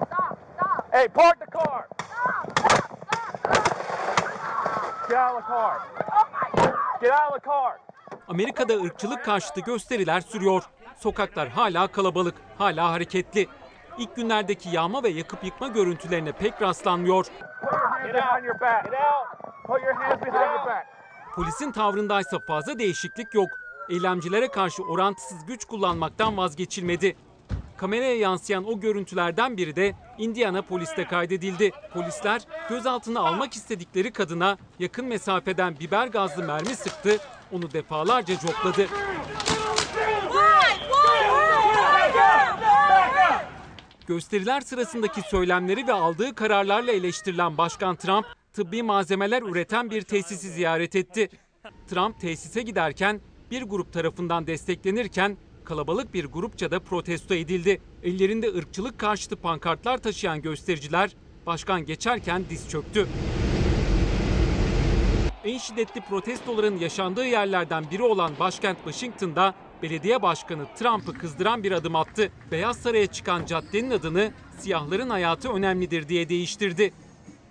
[0.91, 1.85] Hey, park the car.
[1.99, 2.79] Get out of the car.
[2.79, 4.94] Get out of the car.
[8.27, 10.63] Amerika'da ırkçılık karşıtı gösteriler sürüyor.
[10.97, 13.47] Sokaklar hala kalabalık, hala hareketli.
[13.97, 17.25] İlk günlerdeki yağma ve yakıp yıkma görüntülerine pek rastlanmıyor.
[21.35, 23.49] Polisin tavrındaysa fazla değişiklik yok.
[23.89, 27.15] Eylemcilere karşı orantısız güç kullanmaktan vazgeçilmedi.
[27.77, 31.71] Kameraya yansıyan o görüntülerden biri de Indiana poliste kaydedildi.
[31.93, 37.17] Polisler gözaltına almak istedikleri kadına yakın mesafeden biber gazlı mermi sıktı,
[37.51, 38.87] onu defalarca copladı.
[44.07, 50.95] Gösteriler sırasındaki söylemleri ve aldığı kararlarla eleştirilen Başkan Trump, tıbbi malzemeler üreten bir tesisi ziyaret
[50.95, 51.29] etti.
[51.87, 57.81] Trump tesise giderken bir grup tarafından desteklenirken kalabalık bir grupça da protesto edildi.
[58.03, 63.07] Ellerinde ırkçılık karşıtı pankartlar taşıyan göstericiler başkan geçerken diz çöktü.
[65.45, 71.95] En şiddetli protestoların yaşandığı yerlerden biri olan başkent Washington'da belediye başkanı Trump'ı kızdıran bir adım
[71.95, 72.31] attı.
[72.51, 76.93] Beyaz Saray'a çıkan caddenin adını siyahların hayatı önemlidir diye değiştirdi.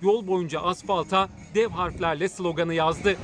[0.03, 3.17] Yol boyunca asfalta dev harflerle sloganı yazdı.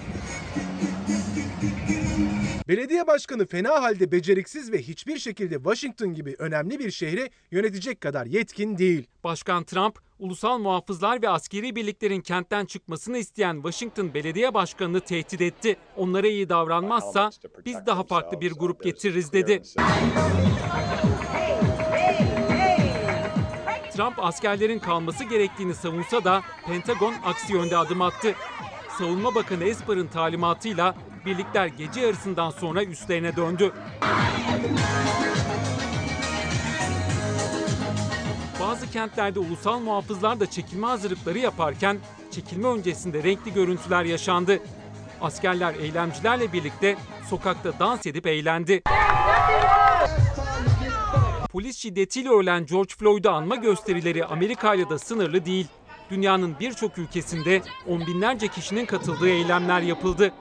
[2.71, 8.27] Belediye başkanı fena halde beceriksiz ve hiçbir şekilde Washington gibi önemli bir şehri yönetecek kadar
[8.27, 9.07] yetkin değil.
[9.25, 15.77] Başkan Trump, ulusal muhafızlar ve askeri birliklerin kentten çıkmasını isteyen Washington Belediye Başkanı'nı tehdit etti.
[15.97, 17.31] Onlara iyi davranmazsa
[17.67, 19.63] biz daha farklı bir grup getiririz dedi.
[23.97, 28.35] Trump askerlerin kalması gerektiğini savunsa da Pentagon aksi yönde adım attı.
[28.99, 30.95] Savunma Bakanı Esper'ın talimatıyla
[31.27, 33.73] birlikler gece yarısından sonra üstlerine döndü.
[38.61, 41.99] Bazı kentlerde ulusal muhafızlar da çekilme hazırlıkları yaparken
[42.31, 44.59] çekilme öncesinde renkli görüntüler yaşandı.
[45.21, 46.97] Askerler eylemcilerle birlikte
[47.31, 48.83] sokakta dans edip eğlendi.
[51.53, 55.67] Polis şiddetiyle ölen George Floyd'u anma gösterileri Amerika ile de sınırlı değil.
[56.11, 60.33] Dünyanın birçok ülkesinde on binlerce kişinin katıldığı eylemler yapıldı.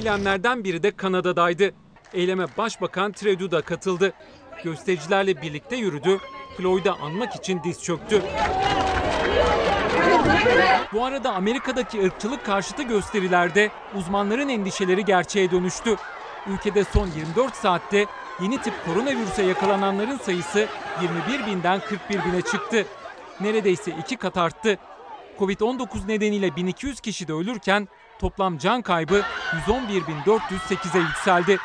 [0.00, 1.74] Eylemlerden biri de Kanada'daydı.
[2.12, 4.12] Eyleme Başbakan Trudeau da katıldı.
[4.64, 6.18] Göstericilerle birlikte yürüdü,
[6.56, 8.22] Floyd'u anmak için diz çöktü.
[10.92, 15.96] Bu arada Amerika'daki ırkçılık karşıtı gösterilerde uzmanların endişeleri gerçeğe dönüştü.
[16.46, 18.06] Ülkede son 24 saatte
[18.42, 20.66] yeni tip koronavirüse yakalananların sayısı
[21.28, 22.86] 21 binden 41 bine çıktı.
[23.40, 24.78] Neredeyse iki kat arttı.
[25.38, 27.88] Covid-19 nedeniyle 1200 kişi de ölürken
[28.20, 29.22] Toplam can kaybı
[29.66, 31.58] 111.408'e yükseldi.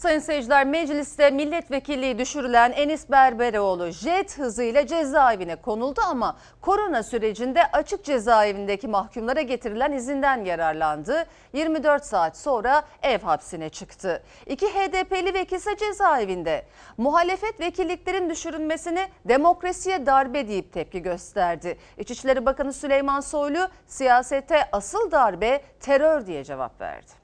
[0.00, 8.04] Sayın seyirciler mecliste milletvekilliği düşürülen Enis Berberoğlu jet hızıyla cezaevine konuldu ama korona sürecinde açık
[8.04, 11.24] cezaevindeki mahkumlara getirilen izinden yararlandı.
[11.52, 14.22] 24 saat sonra ev hapsine çıktı.
[14.46, 16.66] İki HDP'li vekil ise cezaevinde.
[16.98, 21.78] Muhalefet vekilliklerin düşürülmesini demokrasiye darbe deyip tepki gösterdi.
[21.98, 27.19] İçişleri Bakanı Süleyman Soylu siyasete asıl darbe terör diye cevap verdi.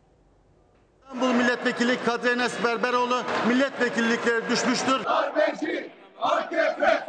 [1.07, 5.01] İstanbul Milletvekili Kadri Enes Berberoğlu milletvekillikleri düşmüştür.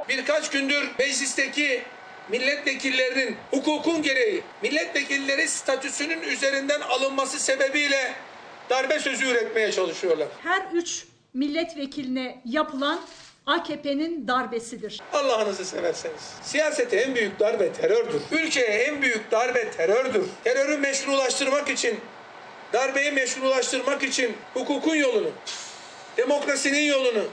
[0.10, 1.84] Birkaç gündür meclisteki
[2.30, 8.14] milletvekillerinin hukukun gereği milletvekilleri statüsünün üzerinden alınması sebebiyle
[8.70, 10.28] darbe sözü üretmeye çalışıyorlar.
[10.44, 13.00] Her üç milletvekiline yapılan
[13.46, 15.02] AKP'nin darbesidir.
[15.14, 16.22] Allah'ınızı severseniz.
[16.44, 18.22] Siyasete en büyük darbe terördür.
[18.32, 20.26] Ülkeye en büyük darbe terördür.
[20.44, 22.00] Terörü meşrulaştırmak için,
[22.74, 25.32] darbeyi meşrulaştırmak için hukukun yolunu,
[26.18, 27.24] demokrasinin yolunu,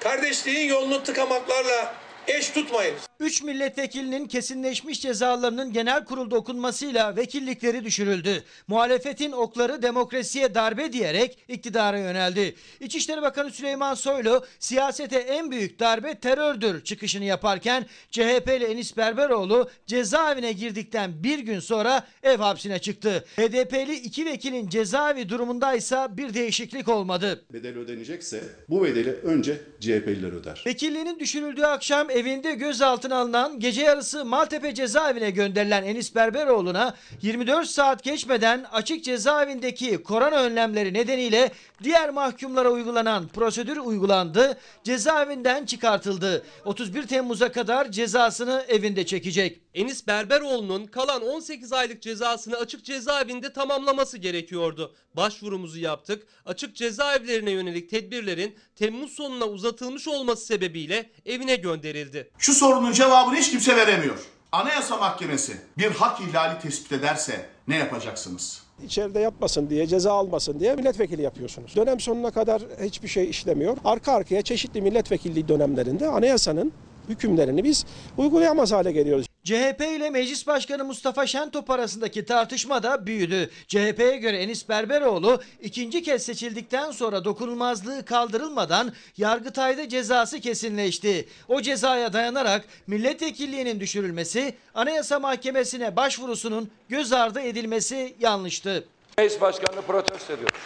[0.00, 1.94] kardeşliğin yolunu tıkamaklarla
[2.28, 2.94] eş tutmayın.
[3.20, 8.42] 3 milletvekilinin kesinleşmiş cezalarının genel kurulda okunmasıyla vekillikleri düşürüldü.
[8.68, 12.54] Muhalefetin okları demokrasiye darbe diyerek iktidara yöneldi.
[12.80, 20.52] İçişleri Bakanı Süleyman Soylu siyasete en büyük darbe terördür çıkışını yaparken CHP'li Enis Berberoğlu cezaevine
[20.52, 23.24] girdikten bir gün sonra ev hapsine çıktı.
[23.36, 27.44] HDP'li iki vekilin cezaevi durumundaysa bir değişiklik olmadı.
[27.52, 30.64] Bedel ödenecekse bu bedeli önce CHP'liler öder.
[30.66, 38.02] Vekilliğinin düşürüldüğü akşam evinde gözaltına alınan gece yarısı Maltepe cezaevine gönderilen Enis Berberoğlu'na 24 saat
[38.02, 41.50] geçmeden açık cezaevindeki korona önlemleri nedeniyle
[41.82, 44.58] diğer mahkumlara uygulanan prosedür uygulandı.
[44.84, 46.42] Cezaevinden çıkartıldı.
[46.64, 49.60] 31 Temmuz'a kadar cezasını evinde çekecek.
[49.74, 54.94] Enis Berberoğlu'nun kalan 18 aylık cezasını açık cezaevinde tamamlaması gerekiyordu.
[55.16, 56.26] Başvurumuzu yaptık.
[56.46, 62.30] Açık cezaevlerine yönelik tedbirlerin Temmuz sonuna uzatılmış olması sebebiyle evine gönderildi.
[62.38, 64.26] Şu sorunun cevabını hiç kimse veremiyor.
[64.52, 68.62] Anayasa Mahkemesi bir hak ihlali tespit ederse ne yapacaksınız?
[68.84, 71.76] İçeride yapmasın diye, ceza almasın diye milletvekili yapıyorsunuz.
[71.76, 73.76] Dönem sonuna kadar hiçbir şey işlemiyor.
[73.84, 76.72] Arka arkaya çeşitli milletvekilliği dönemlerinde anayasanın
[77.08, 77.84] hükümlerini biz
[78.18, 79.31] uygulayamaz hale geliyoruz.
[79.44, 83.50] CHP ile Meclis Başkanı Mustafa Şentop arasındaki tartışma da büyüdü.
[83.68, 91.28] CHP'ye göre Enis Berberoğlu ikinci kez seçildikten sonra dokunulmazlığı kaldırılmadan Yargıtay'da cezası kesinleşti.
[91.48, 98.84] O cezaya dayanarak milletvekilliğinin düşürülmesi, Anayasa Mahkemesi'ne başvurusunun göz ardı edilmesi yanlıştı.
[99.18, 100.60] Meclis Başkanı'nı protesto ediyoruz.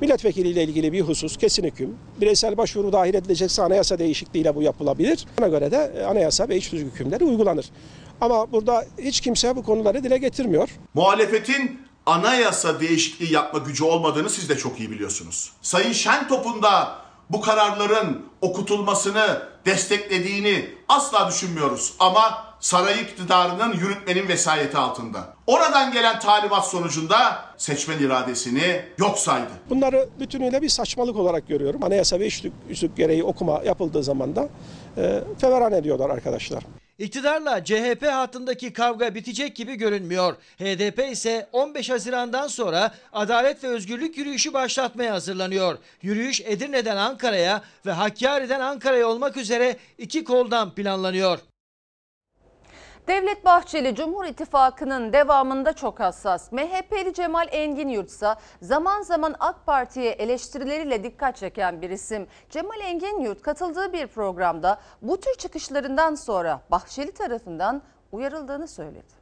[0.00, 1.96] Milletvekiliyle ilgili bir husus kesin hüküm.
[2.20, 5.26] Bireysel başvuru dahil edilecekse anayasa değişikliğiyle bu yapılabilir.
[5.38, 7.70] Buna göre de e, anayasa ve iç tüzük hükümleri uygulanır.
[8.20, 10.68] Ama burada hiç kimse bu konuları dile getirmiyor.
[10.94, 15.52] Muhalefetin anayasa değişikliği yapma gücü olmadığını siz de çok iyi biliyorsunuz.
[15.62, 16.96] Sayın Şentop'un da
[17.30, 21.94] bu kararların okutulmasını desteklediğini asla düşünmüyoruz.
[21.98, 25.34] Ama saray iktidarının yürütmenin vesayeti altında.
[25.46, 29.50] Oradan gelen talimat sonucunda seçmen iradesini yok saydı.
[29.70, 31.84] Bunları bütünüyle bir saçmalık olarak görüyorum.
[31.84, 34.48] Anayasa ve iç tüzük gereği okuma yapıldığı zaman da
[34.96, 36.62] e, feveran ediyorlar arkadaşlar.
[36.98, 40.36] İktidarla CHP hattındaki kavga bitecek gibi görünmüyor.
[40.58, 45.78] HDP ise 15 Haziran'dan sonra adalet ve özgürlük yürüyüşü başlatmaya hazırlanıyor.
[46.02, 51.38] Yürüyüş Edirne'den Ankara'ya ve Hakkari'den Ankara'ya olmak üzere iki koldan planlanıyor.
[53.08, 56.52] Devlet Bahçeli Cumhur İttifakı'nın devamında çok hassas.
[56.52, 62.26] MHP'li Cemal Engin Yurtsa zaman zaman AK Parti'ye eleştirileriyle dikkat çeken bir isim.
[62.50, 67.82] Cemal Engin Yurt katıldığı bir programda bu tür çıkışlarından sonra Bahçeli tarafından
[68.12, 69.20] uyarıldığını söyledi.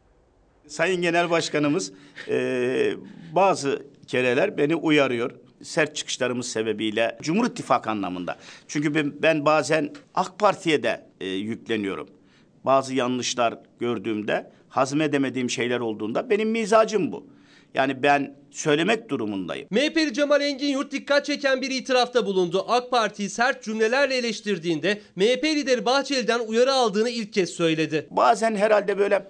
[0.67, 1.93] Sayın Genel Başkanımız
[2.29, 2.93] e,
[3.33, 5.31] bazı kereler beni uyarıyor.
[5.63, 8.37] Sert çıkışlarımız sebebiyle Cumhur İttifakı anlamında.
[8.69, 12.18] Çünkü ben, ben bazen AK Parti'ye de e, yükleniyorum.
[12.65, 17.27] Bazı yanlışlar gördüğümde hazmedemediğim şeyler olduğunda benim mizacım bu.
[17.75, 19.69] Yani ben söylemek durumundayım.
[19.71, 22.65] MHP'li Cemal Engin Yurt dikkat çeken bir itirafta bulundu.
[22.69, 28.07] AK Parti'yi sert cümlelerle eleştirdiğinde MHP lideri Bahçeli'den uyarı aldığını ilk kez söyledi.
[28.11, 29.27] Bazen herhalde böyle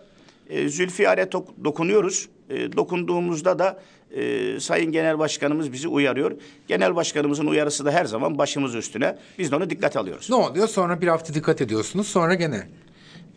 [0.51, 2.29] e, zülfiyare tok- dokunuyoruz.
[2.51, 6.33] E, dokunduğumuzda da e, Sayın Genel Başkanımız bizi uyarıyor.
[6.69, 9.19] Genel Başkanımızın uyarısı da her zaman başımız üstüne.
[9.39, 10.31] Biz de onu dikkat alıyoruz.
[10.31, 10.69] Ne oluyor?
[10.69, 12.07] Sonra bir hafta dikkat ediyorsunuz.
[12.09, 12.69] Sonra gene.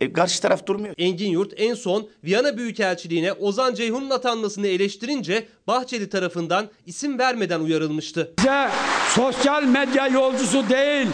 [0.02, 0.94] E, karşı taraf durmuyor.
[0.98, 8.34] Engin Yurt en son Viyana Büyükelçiliğine Ozan Ceyhun'un atanmasını eleştirince Bahçeli tarafından isim vermeden uyarılmıştı.
[8.38, 8.68] Bize
[9.08, 11.06] sosyal medya yolcusu değil,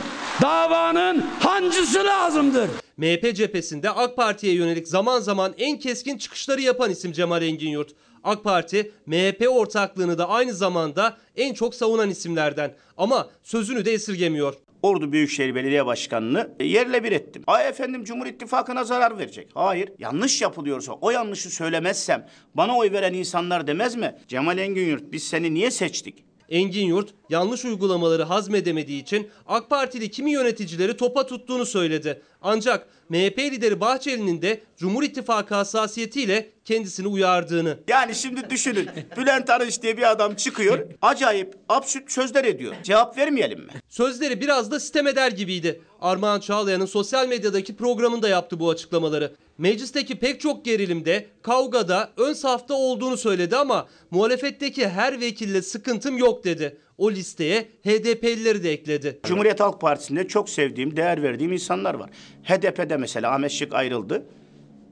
[0.42, 2.70] davanın hancısı lazımdır.
[2.96, 7.90] MHP cephesinde AK Parti'ye yönelik zaman zaman en keskin çıkışları yapan isim Cemal Engin Yurt.
[8.24, 12.74] AK Parti, MHP ortaklığını da aynı zamanda en çok savunan isimlerden.
[12.96, 14.54] Ama sözünü de esirgemiyor.
[14.82, 17.42] Ordu Büyükşehir Belediye Başkanı'nı yerle bir ettim.
[17.46, 19.48] Ay efendim Cumhur İttifakı'na zarar verecek.
[19.54, 19.92] Hayır.
[19.98, 24.14] Yanlış yapılıyorsa o yanlışı söylemezsem bana oy veren insanlar demez mi?
[24.28, 26.24] Cemal Engin Yurt biz seni niye seçtik?
[26.48, 32.22] Engin Yurt yanlış uygulamaları hazmedemediği için AK Partili kimi yöneticileri topa tuttuğunu söyledi.
[32.42, 37.78] Ancak MHP lideri Bahçeli'nin de Cumhur İttifakı hassasiyetiyle kendisini uyardığını.
[37.88, 38.88] Yani şimdi düşünün.
[39.16, 40.86] Bülent Arınç diye bir adam çıkıyor.
[41.02, 42.74] Acayip absürt sözler ediyor.
[42.82, 43.72] Cevap vermeyelim mi?
[43.88, 45.80] Sözleri biraz da sitem eder gibiydi.
[46.00, 49.32] Armağan Çağlayan'ın sosyal medyadaki programında yaptı bu açıklamaları.
[49.58, 56.44] Meclisteki pek çok gerilimde, kavgada ön safta olduğunu söyledi ama muhalefetteki her vekille sıkıntım yok
[56.44, 56.76] dedi.
[56.98, 59.20] O listeye HDP'lileri de ekledi.
[59.22, 62.10] Cumhuriyet Halk Partisi'nde çok sevdiğim, değer verdiğim insanlar var.
[62.44, 64.22] HDP'de mesela Ahmet Şık ayrıldı.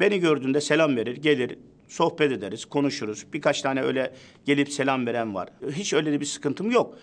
[0.01, 1.59] Beni gördüğünde selam verir, gelir,
[1.89, 3.27] sohbet ederiz, konuşuruz.
[3.33, 4.13] Birkaç tane öyle
[4.45, 5.49] gelip selam veren var.
[5.71, 6.95] Hiç öyle bir sıkıntım yok.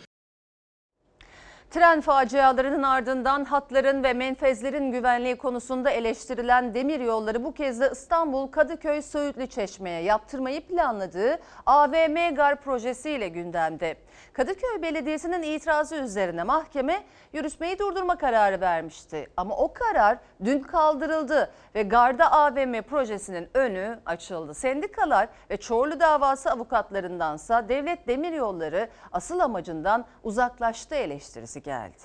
[1.74, 8.48] Tren facialarının ardından hatların ve menfezlerin güvenliği konusunda eleştirilen demir yolları bu kez de İstanbul
[8.48, 13.96] Kadıköy Söğütlü Çeşme'ye yaptırmayı planladığı AVM Gar projesiyle gündemde.
[14.34, 17.04] Kadıköy Belediyesi'nin itirazı üzerine mahkeme
[17.34, 19.28] yürütmeyi durdurma kararı vermişti.
[19.38, 24.54] Ama o karar dün kaldırıldı ve Garda AVM projesinin önü açıldı.
[24.54, 31.98] Sendikalar ve Çorlu davası avukatlarındansa devlet demiryolları asıl amacından uzaklaştı eleştirisi geldi.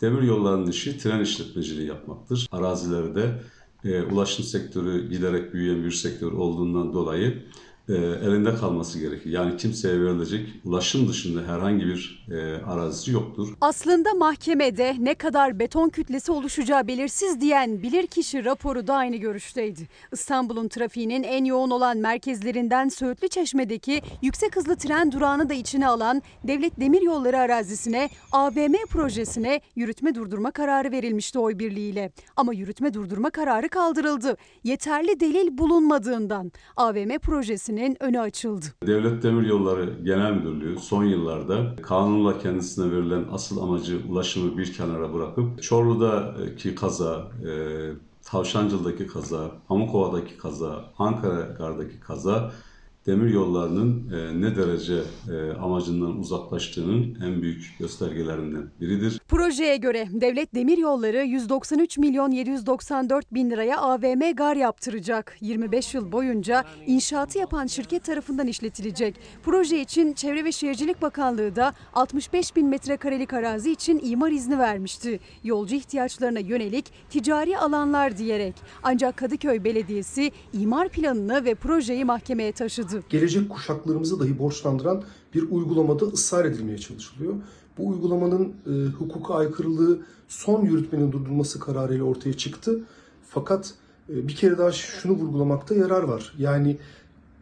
[0.00, 2.48] Demir yollarının işi tren işletmeciliği yapmaktır.
[2.52, 3.40] Arazilerde
[3.84, 7.42] e, ulaşım sektörü giderek büyüyen bir sektör olduğundan dolayı
[7.88, 9.30] e, elinde kalması gerekir.
[9.30, 13.48] Yani kimseye verilecek ulaşım dışında herhangi bir e, arazisi yoktur.
[13.60, 19.88] Aslında mahkemede ne kadar beton kütlesi oluşacağı belirsiz diyen bilirkişi raporu da aynı görüşteydi.
[20.12, 26.22] İstanbul'un trafiğinin en yoğun olan merkezlerinden Söğütlü Çeşme'deki yüksek hızlı tren durağını da içine alan
[26.44, 32.12] Devlet Demiryolları arazisine AVM projesine yürütme durdurma kararı verilmişti oy birliğiyle.
[32.36, 34.36] Ama yürütme durdurma kararı kaldırıldı.
[34.64, 37.18] Yeterli delil bulunmadığından AVM
[37.70, 38.66] projesinin önü açıldı.
[38.86, 45.62] Devlet Demiryolları Genel Müdürlüğü son yıllarda kanunla kendisine verilen asıl amacı ulaşımı bir kenara bırakıp
[45.62, 47.52] Çorlu'daki kaza, e,
[48.22, 52.52] Tavşancıl'daki kaza, Pamukova'daki kaza, Ankara Gar'daki kaza
[53.06, 59.20] demir yollarının e, ne derece e, amacından uzaklaştığının en büyük göstergelerinden biridir.
[59.28, 65.36] Projeye göre Devlet Demiryolları 193 milyon 794 bin liraya AVM gar yaptıracak.
[65.40, 69.14] 25 yıl boyunca inşaatı yapan şirket tarafından işletilecek.
[69.42, 75.20] Proje için Çevre ve Şehircilik Bakanlığı da 65 bin metrekarelik arazi için imar izni vermişti.
[75.44, 78.54] Yolcu ihtiyaçlarına yönelik ticari alanlar diyerek.
[78.82, 82.89] Ancak Kadıköy Belediyesi imar planını ve projeyi mahkemeye taşıdı.
[83.08, 85.02] Gelecek kuşaklarımızı dahi borçlandıran
[85.34, 87.34] bir uygulamada ısrar edilmeye çalışılıyor.
[87.78, 92.80] Bu uygulamanın e, hukuka aykırılığı son yürütmenin durdurulması kararıyla ortaya çıktı.
[93.28, 93.74] Fakat
[94.08, 96.34] e, bir kere daha şunu vurgulamakta yarar var.
[96.38, 96.78] Yani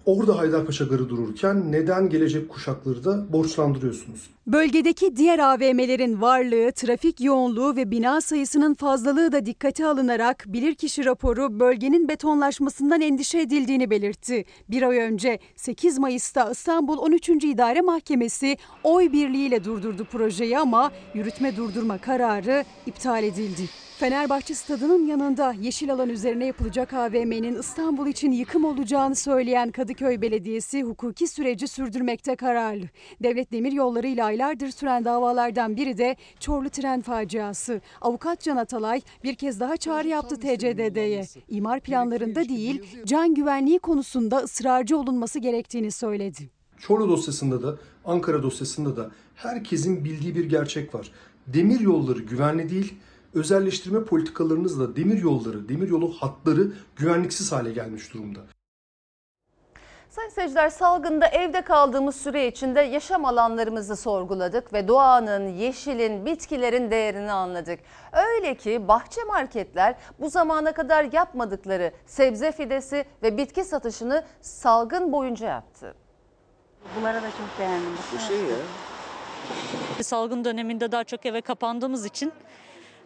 [0.08, 4.30] orada Haydarpaşa Garı dururken neden gelecek kuşakları da borçlandırıyorsunuz?
[4.46, 11.60] Bölgedeki diğer AVM'lerin varlığı, trafik yoğunluğu ve bina sayısının fazlalığı da dikkate alınarak bilirkişi raporu
[11.60, 14.44] bölgenin betonlaşmasından endişe edildiğini belirtti.
[14.70, 17.28] Bir ay önce 8 Mayıs'ta İstanbul 13.
[17.28, 23.62] İdare Mahkemesi oy birliğiyle durdurdu projeyi ama yürütme durdurma kararı iptal edildi.
[23.98, 30.82] Fenerbahçe stadının yanında yeşil alan üzerine yapılacak AVM'nin İstanbul için yıkım olacağını söyleyen Kadıköy Belediyesi
[30.82, 32.84] hukuki süreci sürdürmekte kararlı.
[33.22, 37.80] Devlet Demiryolları ile aylardır süren davalardan biri de Çorlu tren faciası.
[38.00, 41.24] Avukat Can Atalay bir kez daha çağrı yaptı TCDD'ye.
[41.48, 46.50] İmar planlarında değil, can güvenliği konusunda ısrarcı olunması gerektiğini söyledi.
[46.78, 51.12] Çorlu dosyasında da Ankara dosyasında da herkesin bildiği bir gerçek var.
[51.46, 52.94] Demir yolları güvenli değil,
[53.34, 58.40] özelleştirme politikalarınızla demir yolları, demir yolu hatları güvenliksiz hale gelmiş durumda.
[60.10, 67.32] Sayın seyirciler salgında evde kaldığımız süre içinde yaşam alanlarımızı sorguladık ve doğanın, yeşilin, bitkilerin değerini
[67.32, 67.80] anladık.
[68.12, 75.46] Öyle ki bahçe marketler bu zamana kadar yapmadıkları sebze fidesi ve bitki satışını salgın boyunca
[75.46, 75.94] yaptı.
[76.96, 77.92] Bunlara da çok beğendim.
[78.14, 78.56] Bu şey ya.
[80.02, 82.32] Salgın döneminde daha çok eve kapandığımız için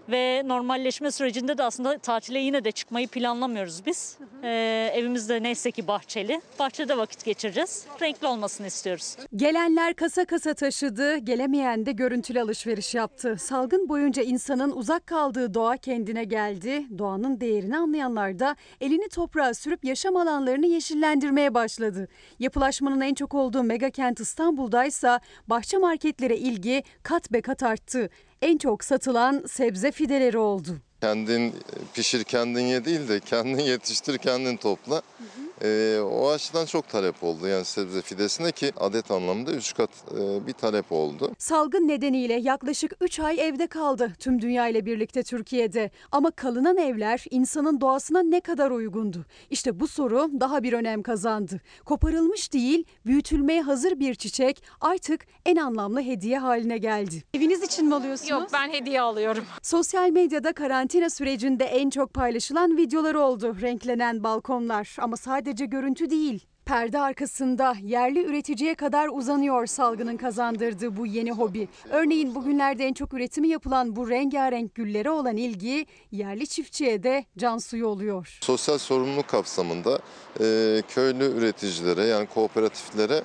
[0.08, 4.18] Ve normalleşme sürecinde de aslında tatile yine de çıkmayı planlamıyoruz biz.
[4.42, 6.40] Ee, evimizde neyse ki bahçeli.
[6.58, 7.86] Bahçede vakit geçireceğiz.
[8.02, 9.16] Renkli olmasını istiyoruz.
[9.36, 13.36] Gelenler kasa kasa taşıdı, gelemeyen de görüntülü alışveriş yaptı.
[13.40, 16.86] Salgın boyunca insanın uzak kaldığı doğa kendine geldi.
[16.98, 22.08] Doğanın değerini anlayanlar da elini toprağa sürüp yaşam alanlarını yeşillendirmeye başladı.
[22.38, 28.10] Yapılaşmanın en çok olduğu mega kent İstanbul'daysa bahçe marketlere ilgi kat be kat arttı.
[28.42, 30.76] En çok satılan sebze fideleri oldu.
[31.02, 31.54] Kendin
[31.94, 35.02] pişir kendin ye değil de kendin yetiştir kendin topla.
[35.64, 40.46] Ee, o açıdan çok talep oldu yani sebze fidesine ki adet anlamında 3 kat e,
[40.46, 41.32] bir talep oldu.
[41.38, 45.90] Salgın nedeniyle yaklaşık 3 ay evde kaldı tüm dünya ile birlikte Türkiye'de.
[46.12, 49.24] Ama kalınan evler insanın doğasına ne kadar uygundu?
[49.50, 51.60] İşte bu soru daha bir önem kazandı.
[51.84, 57.22] Koparılmış değil, büyütülmeye hazır bir çiçek artık en anlamlı hediye haline geldi.
[57.34, 58.30] Eviniz için mi alıyorsunuz?
[58.30, 59.44] Yok ben hediye alıyorum.
[59.62, 63.56] Sosyal medyada karantina sürecinde en çok paylaşılan videolar oldu.
[63.60, 66.51] Renklenen balkonlar ama sadece görüntü değil.
[66.64, 71.68] Perde arkasında yerli üreticiye kadar uzanıyor salgının kazandırdığı bu yeni hobi.
[71.90, 77.58] Örneğin bugünlerde en çok üretimi yapılan bu rengarenk güllere olan ilgi yerli çiftçiye de can
[77.58, 78.38] suyu oluyor.
[78.40, 79.98] Sosyal sorumluluk kapsamında
[80.40, 83.22] e, köylü üreticilere yani kooperatiflere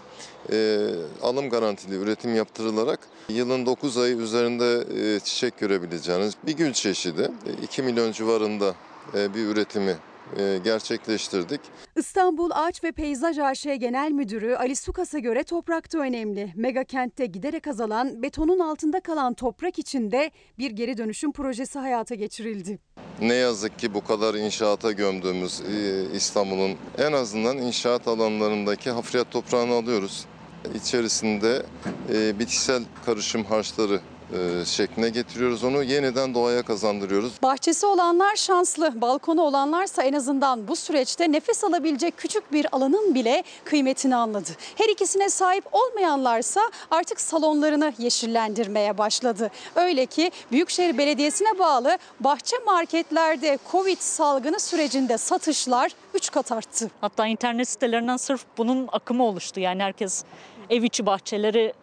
[0.51, 0.87] e,
[1.21, 4.85] alım garantili üretim yaptırılarak yılın 9 ayı üzerinde
[5.15, 7.21] e, çiçek görebileceğiniz bir gül çeşidi.
[7.21, 8.75] E, 2 milyon civarında
[9.13, 10.16] e, bir üretimi e,
[10.63, 11.61] gerçekleştirdik.
[11.95, 16.53] İstanbul Ağaç ve Peyzaj AŞ Genel Müdürü Ali Sukas'a göre toprak da önemli.
[16.55, 22.79] Mega kentte giderek azalan, betonun altında kalan toprak içinde bir geri dönüşüm projesi hayata geçirildi.
[23.21, 29.73] Ne yazık ki bu kadar inşaata gömdüğümüz e, İstanbul'un en azından inşaat alanlarındaki hafriyat toprağını
[29.73, 30.25] alıyoruz.
[30.75, 31.65] İçerisinde
[32.13, 33.99] e, bitkisel karışım harçları e,
[34.65, 37.33] şekline getiriyoruz onu yeniden doğaya kazandırıyoruz.
[37.43, 43.43] Bahçesi olanlar şanslı, balkonu olanlarsa en azından bu süreçte nefes alabilecek küçük bir alanın bile
[43.65, 44.49] kıymetini anladı.
[44.75, 46.61] Her ikisine sahip olmayanlarsa
[46.91, 49.51] artık salonlarını yeşillendirmeye başladı.
[49.75, 56.91] Öyle ki Büyükşehir Belediyesi'ne bağlı bahçe marketlerde Covid salgını sürecinde satışlar 3 kat arttı.
[57.01, 59.59] Hatta internet sitelerinden sırf bunun akımı oluştu.
[59.59, 60.23] Yani herkes
[60.69, 61.73] ev içi bahçeleri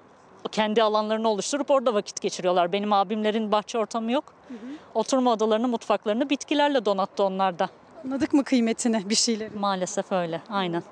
[0.49, 2.73] kendi alanlarını oluşturup orada vakit geçiriyorlar.
[2.73, 4.25] Benim abimlerin bahçe ortamı yok.
[4.95, 7.69] Oturma odalarını, mutfaklarını bitkilerle donattı onlar da.
[8.05, 9.55] Anladık mı kıymetini bir şeyler?
[9.55, 10.83] Maalesef öyle, aynen.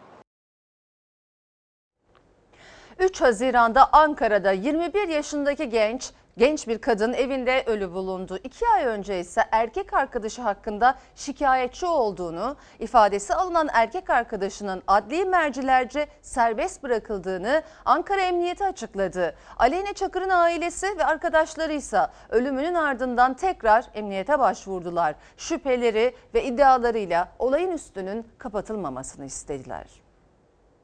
[2.99, 8.39] 3 Haziran'da Ankara'da 21 yaşındaki genç genç bir kadın evinde ölü bulundu.
[8.45, 16.07] 2 ay önce ise erkek arkadaşı hakkında şikayetçi olduğunu, ifadesi alınan erkek arkadaşının adli mercilerce
[16.23, 19.35] serbest bırakıldığını Ankara Emniyeti açıkladı.
[19.57, 25.15] Aleyne Çakır'ın ailesi ve arkadaşları ise ölümünün ardından tekrar emniyete başvurdular.
[25.37, 30.02] Şüpheleri ve iddialarıyla olayın üstünün kapatılmamasını istediler.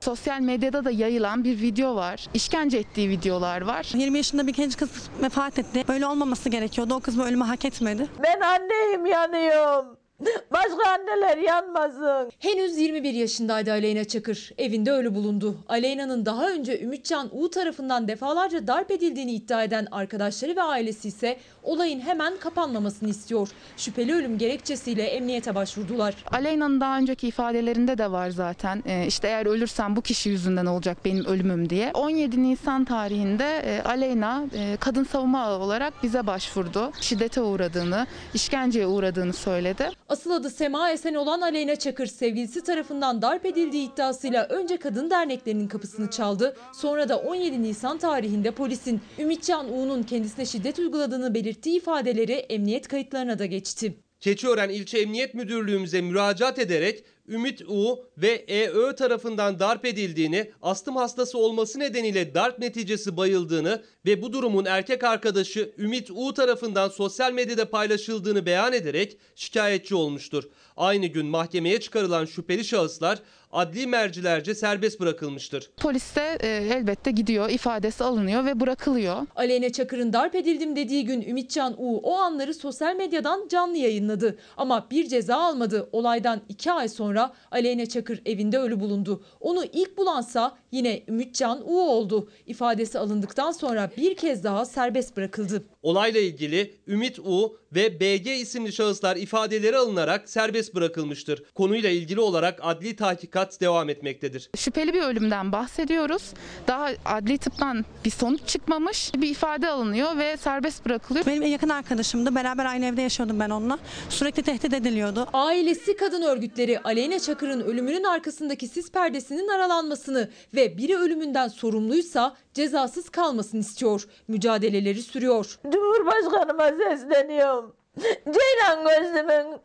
[0.01, 2.26] Sosyal medyada da yayılan bir video var.
[2.34, 3.90] İşkence ettiği videolar var.
[3.94, 4.90] 20 yaşında bir genç kız
[5.22, 5.84] vefat etti.
[5.88, 6.94] Böyle olmaması gerekiyordu.
[6.94, 8.07] O kız bu ölümü hak etmedi.
[8.22, 9.97] Ben anneyim yanıyorum.
[10.52, 12.30] Başka anneler yanmasın.
[12.38, 14.52] Henüz 21 yaşındaydı Aleyna Çakır.
[14.58, 15.56] Evinde ölü bulundu.
[15.68, 21.36] Aleyna'nın daha önce Ümitcan U tarafından defalarca darp edildiğini iddia eden arkadaşları ve ailesi ise
[21.62, 23.48] olayın hemen kapanmamasını istiyor.
[23.76, 26.14] Şüpheli ölüm gerekçesiyle emniyete başvurdular.
[26.30, 28.82] Aleyna'nın daha önceki ifadelerinde de var zaten.
[28.86, 31.90] Ee, işte eğer ölürsem bu kişi yüzünden olacak benim ölümüm diye.
[31.94, 36.92] 17 Nisan tarihinde e, Aleyna e, kadın savunma ağı olarak bize başvurdu.
[37.00, 39.90] Şiddete uğradığını, işkenceye uğradığını söyledi.
[40.09, 45.68] Asıl adı Sema Esen olan Aleyna Çakır sevgilisi tarafından darp edildiği iddiasıyla önce kadın derneklerinin
[45.68, 46.56] kapısını çaldı.
[46.74, 53.38] Sonra da 17 Nisan tarihinde polisin Ümitcan U'nun kendisine şiddet uyguladığını belirttiği ifadeleri emniyet kayıtlarına
[53.38, 53.94] da geçti.
[54.20, 61.38] Keçiören İlçe Emniyet Müdürlüğümüze müracaat ederek Ümit U ve EÖ tarafından darp edildiğini, astım hastası
[61.38, 67.70] olması nedeniyle darp neticesi bayıldığını ve bu durumun erkek arkadaşı Ümit U tarafından sosyal medyada
[67.70, 70.44] paylaşıldığını beyan ederek şikayetçi olmuştur.
[70.76, 73.18] Aynı gün mahkemeye çıkarılan şüpheli şahıslar
[73.53, 75.70] adli mercilerce serbest bırakılmıştır.
[75.76, 79.16] Polis de e, elbette gidiyor, ifadesi alınıyor ve bırakılıyor.
[79.36, 84.38] Aleyna Çakır'ın darp edildim dediği gün Ümitcan U o anları sosyal medyadan canlı yayınladı.
[84.57, 85.88] Ama bir ceza almadı.
[85.92, 89.22] Olaydan iki ay sonra Aleyna Çakır evinde ölü bulundu.
[89.40, 92.30] Onu ilk bulansa yine Ümitcan U oldu.
[92.46, 95.64] İfadesi alındıktan sonra bir kez daha serbest bırakıldı.
[95.82, 101.42] Olayla ilgili Ümit U ve BG isimli şahıslar ifadeleri alınarak serbest bırakılmıştır.
[101.55, 104.51] Konuyla ilgili olarak adli tahkikat devam etmektedir.
[104.57, 106.22] Şüpheli bir ölümden bahsediyoruz.
[106.68, 109.12] Daha adli tıptan bir sonuç çıkmamış.
[109.14, 111.26] Bir ifade alınıyor ve serbest bırakılıyor.
[111.26, 112.34] Benim en yakın arkadaşımdı.
[112.34, 113.78] Beraber aynı evde yaşıyordum ben onunla.
[114.09, 115.26] Sürekli tehdit ediliyordu.
[115.32, 123.09] Ailesi kadın örgütleri Aleyna Çakır'ın ölümünün arkasındaki sis perdesinin aralanmasını ve biri ölümünden sorumluysa cezasız
[123.09, 124.05] kalmasını istiyor.
[124.28, 125.59] Mücadeleleri sürüyor.
[125.72, 127.77] Cumhurbaşkanıma sesleniyorum.
[128.24, 129.61] Ceylan gözlümün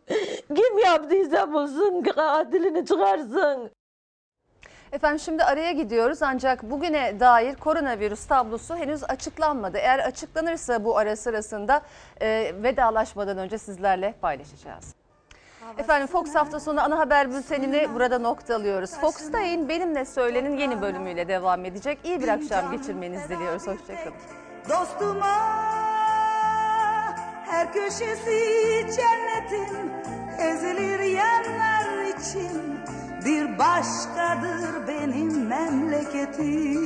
[0.56, 3.72] kim yaptıysa bulsun katilini çıkarsın.
[4.92, 9.78] Efendim şimdi araya gidiyoruz ancak bugüne dair koronavirüs tablosu henüz açıklanmadı.
[9.78, 11.82] Eğer açıklanırsa bu ara sırasında
[12.22, 14.96] e, vedalaşmadan önce sizlerle paylaşacağız.
[15.78, 18.92] Efendim Fox hafta sonu ana haber bültenini burada noktalıyoruz.
[18.92, 22.00] Fox'ta yayın Benimle Söylenin yeni bölümüyle devam edecek.
[22.04, 23.68] İyi bir akşam geçirmenizi diliyoruz.
[23.68, 24.14] Hoşçakalın.
[24.70, 25.93] Dostuma
[27.54, 28.40] her köşesi
[28.96, 29.92] cennetin
[30.40, 32.80] ezilir yanlar için
[33.26, 36.84] bir başkadır benim memleketim.